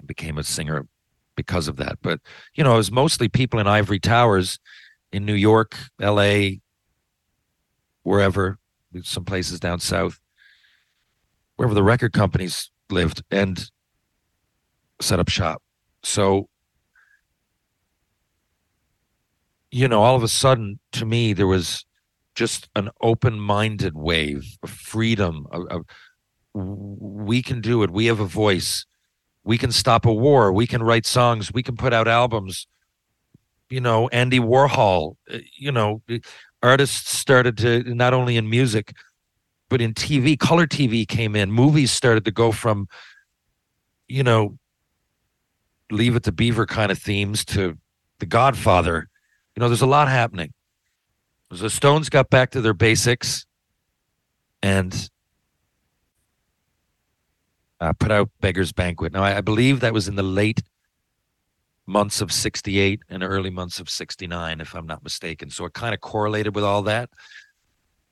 [0.05, 0.87] became a singer
[1.35, 1.97] because of that.
[2.01, 2.19] But,
[2.53, 4.59] you know, it was mostly people in ivory towers
[5.11, 6.49] in New York, LA,
[8.03, 8.57] wherever,
[9.03, 10.19] some places down south,
[11.55, 13.69] wherever the record companies lived, and
[15.01, 15.61] set up shop.
[16.03, 16.49] So,
[19.71, 21.85] you know, all of a sudden, to me, there was
[22.35, 25.45] just an open-minded wave of freedom.
[25.51, 25.85] Of, of,
[26.53, 27.91] we can do it.
[27.91, 28.85] We have a voice.
[29.49, 30.53] We can stop a war.
[30.53, 31.51] We can write songs.
[31.51, 32.67] We can put out albums.
[33.67, 35.15] You know, Andy Warhol.
[35.27, 36.03] Uh, you know,
[36.61, 38.93] artists started to not only in music
[39.67, 41.51] but in TV, color TV came in.
[41.51, 42.87] Movies started to go from,
[44.07, 44.59] you know,
[45.89, 47.75] leave it to Beaver kind of themes to
[48.19, 49.09] The Godfather.
[49.55, 50.53] You know, there's a lot happening.
[51.49, 53.47] The Stones got back to their basics
[54.61, 55.09] and
[57.80, 59.13] uh, put out Beggar's Banquet.
[59.13, 60.61] Now, I, I believe that was in the late
[61.89, 65.49] months of 68 and early months of 69 if i'm not mistaken.
[65.49, 67.09] So it kind of correlated with all that.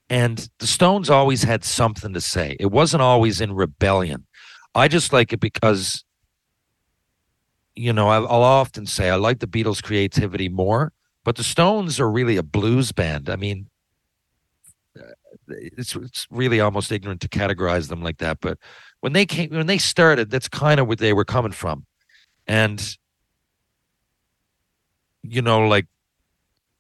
[0.10, 2.56] And the stones always had something to say.
[2.60, 4.26] It wasn't always in rebellion.
[4.74, 6.04] I just like it because
[7.76, 10.92] you know i'll often say i like the beatles creativity more
[11.24, 13.30] but the stones are really a blues band.
[13.30, 13.70] I mean
[15.00, 15.14] uh,
[15.48, 18.58] it's it's really almost ignorant to categorize them like that but
[19.08, 21.86] when they came when they started that's kind of where they were coming from
[22.48, 22.98] and
[25.30, 25.88] you know, like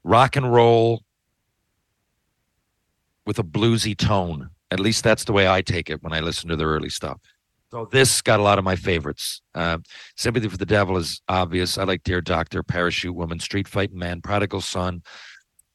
[0.04, 1.04] rock and roll
[3.26, 4.50] with a bluesy tone.
[4.72, 7.20] At least that's the way I take it when I listen to their early stuff.
[7.72, 9.42] So this got a lot of my favorites.
[9.54, 9.80] Uh,
[10.16, 11.78] Sympathy for the Devil is obvious.
[11.78, 15.04] I like Dear Doctor, Parachute Woman, Street Fighting Man, Prodigal Son,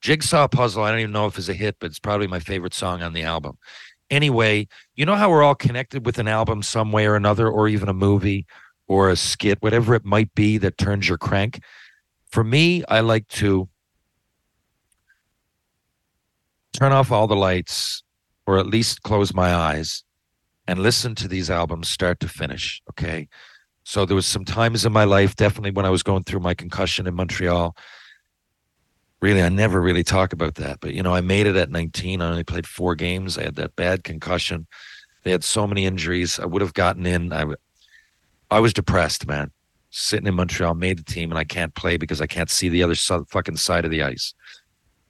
[0.01, 0.83] Jigsaw Puzzle.
[0.83, 3.13] I don't even know if it's a hit, but it's probably my favorite song on
[3.13, 3.59] the album.
[4.13, 7.67] Anyway, you know how we're all connected with an album some way or another, or
[7.67, 8.47] even a movie
[8.87, 11.63] or a skit, whatever it might be that turns your crank.
[12.31, 13.71] For me, I like to
[16.75, 18.03] turn off all the lights
[18.47, 20.05] or at least close my eyes
[20.67, 22.83] and listen to these albums start to finish.
[22.91, 23.29] Okay.
[23.85, 26.53] So there was some times in my life, definitely when I was going through my
[26.53, 27.75] concussion in Montreal.
[29.23, 32.21] Really, I never really talk about that, but you know, I made it at 19.
[32.21, 33.39] I only played four games.
[33.39, 34.67] I had that bad concussion.
[35.23, 36.39] They had so many injuries.
[36.39, 37.33] I would have gotten in.
[37.33, 37.47] I,
[38.51, 39.51] I was depressed, man
[39.93, 42.83] sitting in Montreal, made the team, and I can't play because I can't see the
[42.83, 44.35] other fucking side of the ice.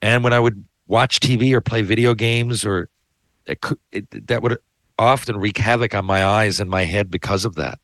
[0.02, 2.88] And when I would watch TV or play video games, or
[3.46, 4.58] it could, it, that would
[4.98, 7.78] often wreak havoc on my eyes and my head because of that.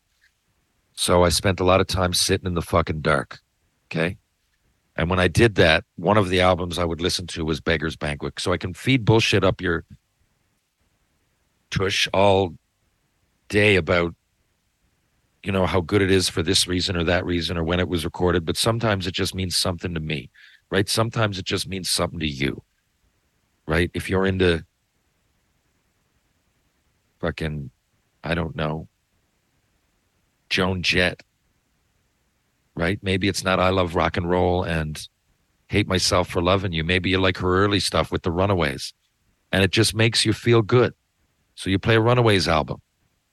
[0.95, 3.39] So I spent a lot of time sitting in the fucking dark.
[3.87, 4.19] Okay.
[4.99, 7.97] And when I did that, one of the albums I would listen to was Beggar's
[7.97, 8.41] Banquet.
[8.41, 9.85] So I can feed bullshit up your
[11.71, 12.55] tush all
[13.49, 14.15] day about
[15.45, 17.89] you know how good it is for this reason or that reason or when it
[17.89, 20.31] was recorded but sometimes it just means something to me
[20.71, 22.63] right sometimes it just means something to you
[23.67, 24.65] right if you're into
[27.21, 27.71] fucking
[28.25, 28.89] i don't know
[30.51, 31.23] joan jett
[32.79, 35.09] right maybe it's not i love rock and roll and
[35.67, 38.95] hate myself for loving you maybe you like her early stuff with the runaways
[39.53, 40.95] and it just makes you feel good
[41.55, 42.81] so you play a runaways album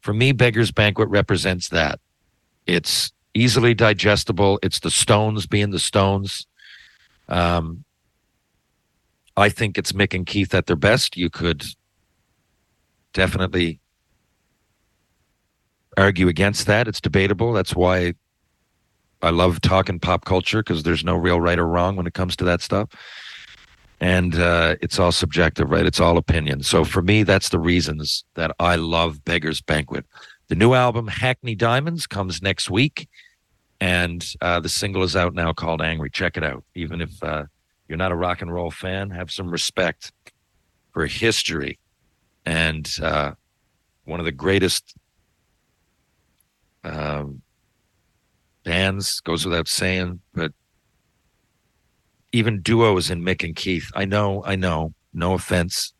[0.05, 1.99] for me, Beggar's Banquet represents that.
[2.67, 4.59] It's easily digestible.
[4.61, 6.45] It's the Stones being the Stones.
[7.27, 7.85] Um,
[9.35, 11.17] I think it's Mick and Keith at their best.
[11.17, 11.65] You could
[13.13, 13.79] definitely
[15.97, 16.87] argue against that.
[16.87, 17.51] It's debatable.
[17.51, 18.13] That's why
[19.25, 22.35] I love talking pop culture because there's no real right or wrong when it comes
[22.37, 22.89] to that stuff.
[23.99, 25.85] and uh, it's all subjective, right?
[25.85, 26.63] It's all opinion.
[26.63, 30.05] So for me, that's the reasons that I love Beggar's Banquet.
[30.47, 33.07] The new album, Hackney Diamonds, comes next week,
[33.79, 36.09] and uh, the single is out now called Angry.
[36.09, 36.63] Check it out.
[36.75, 37.45] Even if uh,
[37.87, 40.11] you're not a rock and roll fan, have some respect
[40.93, 41.79] for history
[42.45, 43.31] and uh,
[44.05, 44.93] one of the greatest
[46.83, 47.41] um,
[48.65, 50.51] bands, goes without saying, but
[52.33, 53.89] even duos in Mick and Keith.
[53.95, 55.93] I know, I know, no offense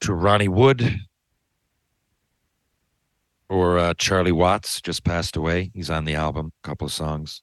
[0.00, 0.96] to Ronnie Wood
[3.50, 5.70] or uh, Charlie Watts, just passed away.
[5.74, 7.42] He's on the album, a couple of songs.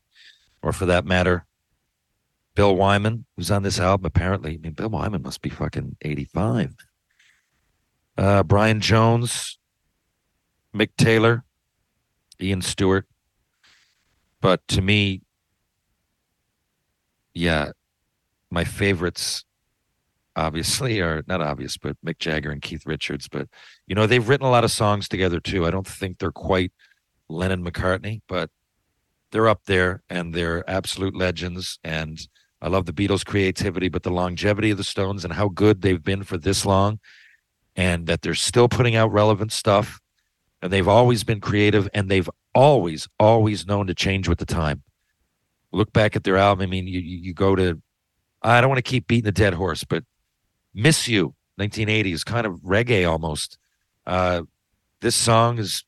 [0.63, 1.45] Or for that matter,
[2.55, 4.55] Bill Wyman, who's on this album, apparently.
[4.55, 6.75] I mean, Bill Wyman must be fucking 85.
[8.17, 9.59] Uh, Brian Jones,
[10.75, 11.45] Mick Taylor,
[12.41, 13.07] Ian Stewart.
[14.41, 15.21] But to me,
[17.33, 17.71] yeah,
[18.49, 19.43] my favorites
[20.35, 23.27] obviously are not obvious, but Mick Jagger and Keith Richards.
[23.27, 23.47] But
[23.87, 25.65] you know, they've written a lot of songs together too.
[25.65, 26.71] I don't think they're quite
[27.27, 28.49] Lennon McCartney, but
[29.31, 31.79] they're up there and they're absolute legends.
[31.83, 32.19] And
[32.61, 36.03] I love the Beatles' creativity, but the longevity of the Stones and how good they've
[36.03, 36.99] been for this long,
[37.75, 39.99] and that they're still putting out relevant stuff.
[40.61, 44.83] And they've always been creative and they've always, always known to change with the time.
[45.71, 46.63] Look back at their album.
[46.63, 47.81] I mean, you, you go to,
[48.41, 50.03] I don't want to keep beating the dead horse, but
[50.73, 53.57] Miss You, 1980 is kind of reggae almost.
[54.05, 54.43] Uh,
[55.01, 55.83] this song is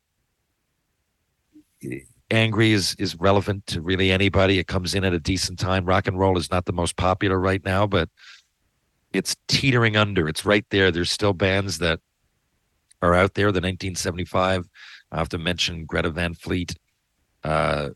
[2.30, 4.58] angry is is relevant to really anybody.
[4.58, 5.86] It comes in at a decent time.
[5.86, 8.10] Rock and roll is not the most popular right now, but
[9.14, 10.28] it's teetering under.
[10.28, 10.92] It's right there.
[10.92, 12.00] There's still bands that
[13.02, 13.48] are out there.
[13.48, 14.68] The 1975.
[15.12, 16.76] I have to mention Greta Van Fleet.
[17.44, 17.90] Uh,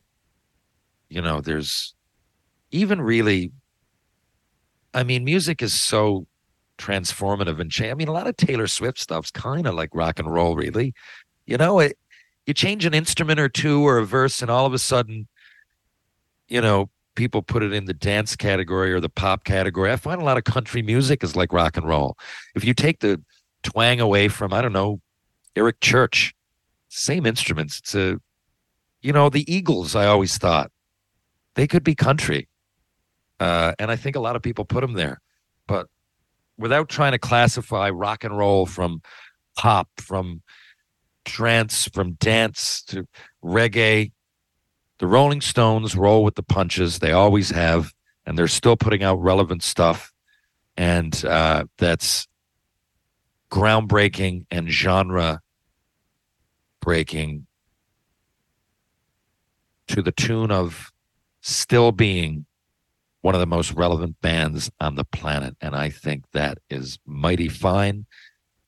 [1.10, 1.94] you know, there's
[2.72, 3.52] even really.
[4.94, 6.26] I mean, music is so
[6.78, 7.92] transformative and change.
[7.92, 10.94] I mean, a lot of Taylor Swift stuff's kind of like rock and roll, really.
[11.46, 11.98] You know, it,
[12.46, 15.28] you change an instrument or two or a verse, and all of a sudden,
[16.48, 19.92] you know, people put it in the dance category or the pop category.
[19.92, 22.18] I find a lot of country music is like rock and roll.
[22.56, 23.22] If you take the
[23.66, 25.02] twang away from, I don't know,
[25.56, 26.34] Eric Church,
[26.88, 27.80] same instruments.
[27.80, 28.18] It's a,
[29.02, 30.72] you know, the Eagles, I always thought
[31.56, 32.48] they could be country.
[33.40, 35.22] Uh, and I think a lot of people put them there.
[35.68, 35.88] But
[36.58, 39.02] without trying to classify rock and roll from
[39.56, 40.42] pop, from
[41.26, 43.08] trance, from dance to
[43.44, 44.12] reggae.
[45.00, 47.00] The Rolling Stones roll with the punches.
[47.00, 47.92] They always have,
[48.26, 50.14] and they're still putting out relevant stuff.
[50.78, 52.28] And uh, that's
[53.52, 55.42] groundbreaking and genre
[56.82, 57.48] breaking
[59.88, 60.92] to the tune of
[61.42, 62.46] still being
[63.22, 65.56] one of the most relevant bands on the planet.
[65.62, 68.06] And I think that is mighty fine.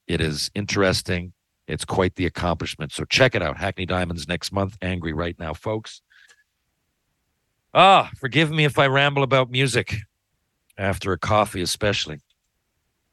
[0.07, 1.33] It is interesting.
[1.67, 2.91] It's quite the accomplishment.
[2.91, 3.57] So check it out.
[3.57, 4.77] Hackney Diamonds next month.
[4.81, 6.01] Angry right now, folks.
[7.73, 9.97] Ah, forgive me if I ramble about music
[10.77, 12.19] after a coffee, especially.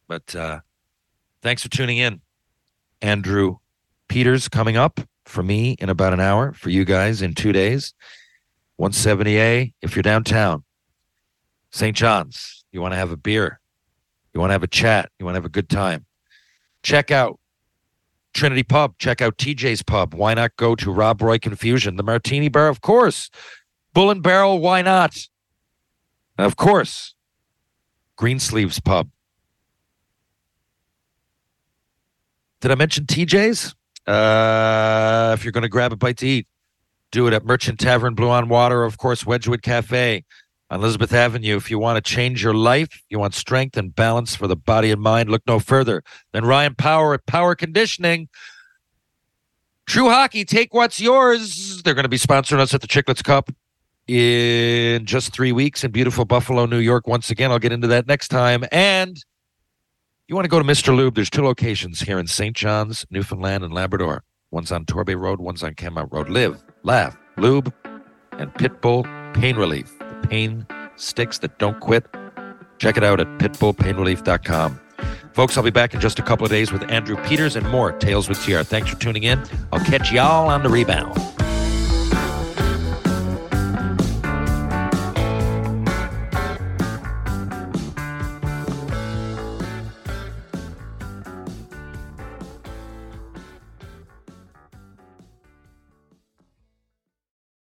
[0.08, 0.60] But uh,
[1.44, 2.20] thanks for tuning in.
[3.02, 3.58] Andrew
[4.08, 7.94] Peters coming up for me in about an hour, for you guys in two days.
[8.80, 10.64] 170A if you're downtown.
[11.70, 11.96] St.
[11.96, 13.60] John's, you want to have a beer,
[14.32, 16.06] you want to have a chat, you want to have a good time.
[16.82, 17.38] Check out
[18.32, 18.98] Trinity Pub.
[18.98, 20.14] Check out TJ's Pub.
[20.14, 21.96] Why not go to Rob Roy Confusion?
[21.96, 23.30] The Martini Bar, of course.
[23.92, 25.16] Bull and Barrel, why not?
[26.36, 27.14] Of course.
[28.16, 29.08] Greensleeves Pub.
[32.64, 33.74] Did I mention TJ's?
[34.06, 36.46] Uh, if you're going to grab a bite to eat,
[37.12, 40.24] do it at Merchant Tavern, Blue on Water, of course, Wedgwood Cafe
[40.70, 41.56] on Elizabeth Avenue.
[41.58, 44.90] If you want to change your life, you want strength and balance for the body
[44.90, 46.02] and mind, look no further
[46.32, 48.30] than Ryan Power at Power Conditioning.
[49.84, 51.82] True Hockey, take what's yours.
[51.82, 53.50] They're going to be sponsoring us at the Chiclets Cup
[54.06, 57.06] in just three weeks in beautiful Buffalo, New York.
[57.06, 58.64] Once again, I'll get into that next time.
[58.72, 59.22] And
[60.28, 60.96] you want to go to Mr.
[60.96, 62.56] Lube, there's two locations here in St.
[62.56, 64.24] John's, Newfoundland, and Labrador.
[64.50, 66.30] One's on Torbay Road, one's on Kenmount Road.
[66.30, 67.72] Live, laugh, lube,
[68.32, 69.04] and Pitbull
[69.34, 70.66] Pain Relief The pain
[70.96, 72.06] sticks that don't quit.
[72.78, 74.80] Check it out at pitbullpainrelief.com.
[75.32, 77.92] Folks, I'll be back in just a couple of days with Andrew Peters and more
[77.92, 78.62] Tales with TR.
[78.62, 79.42] Thanks for tuning in.
[79.72, 81.12] I'll catch y'all on the rebound.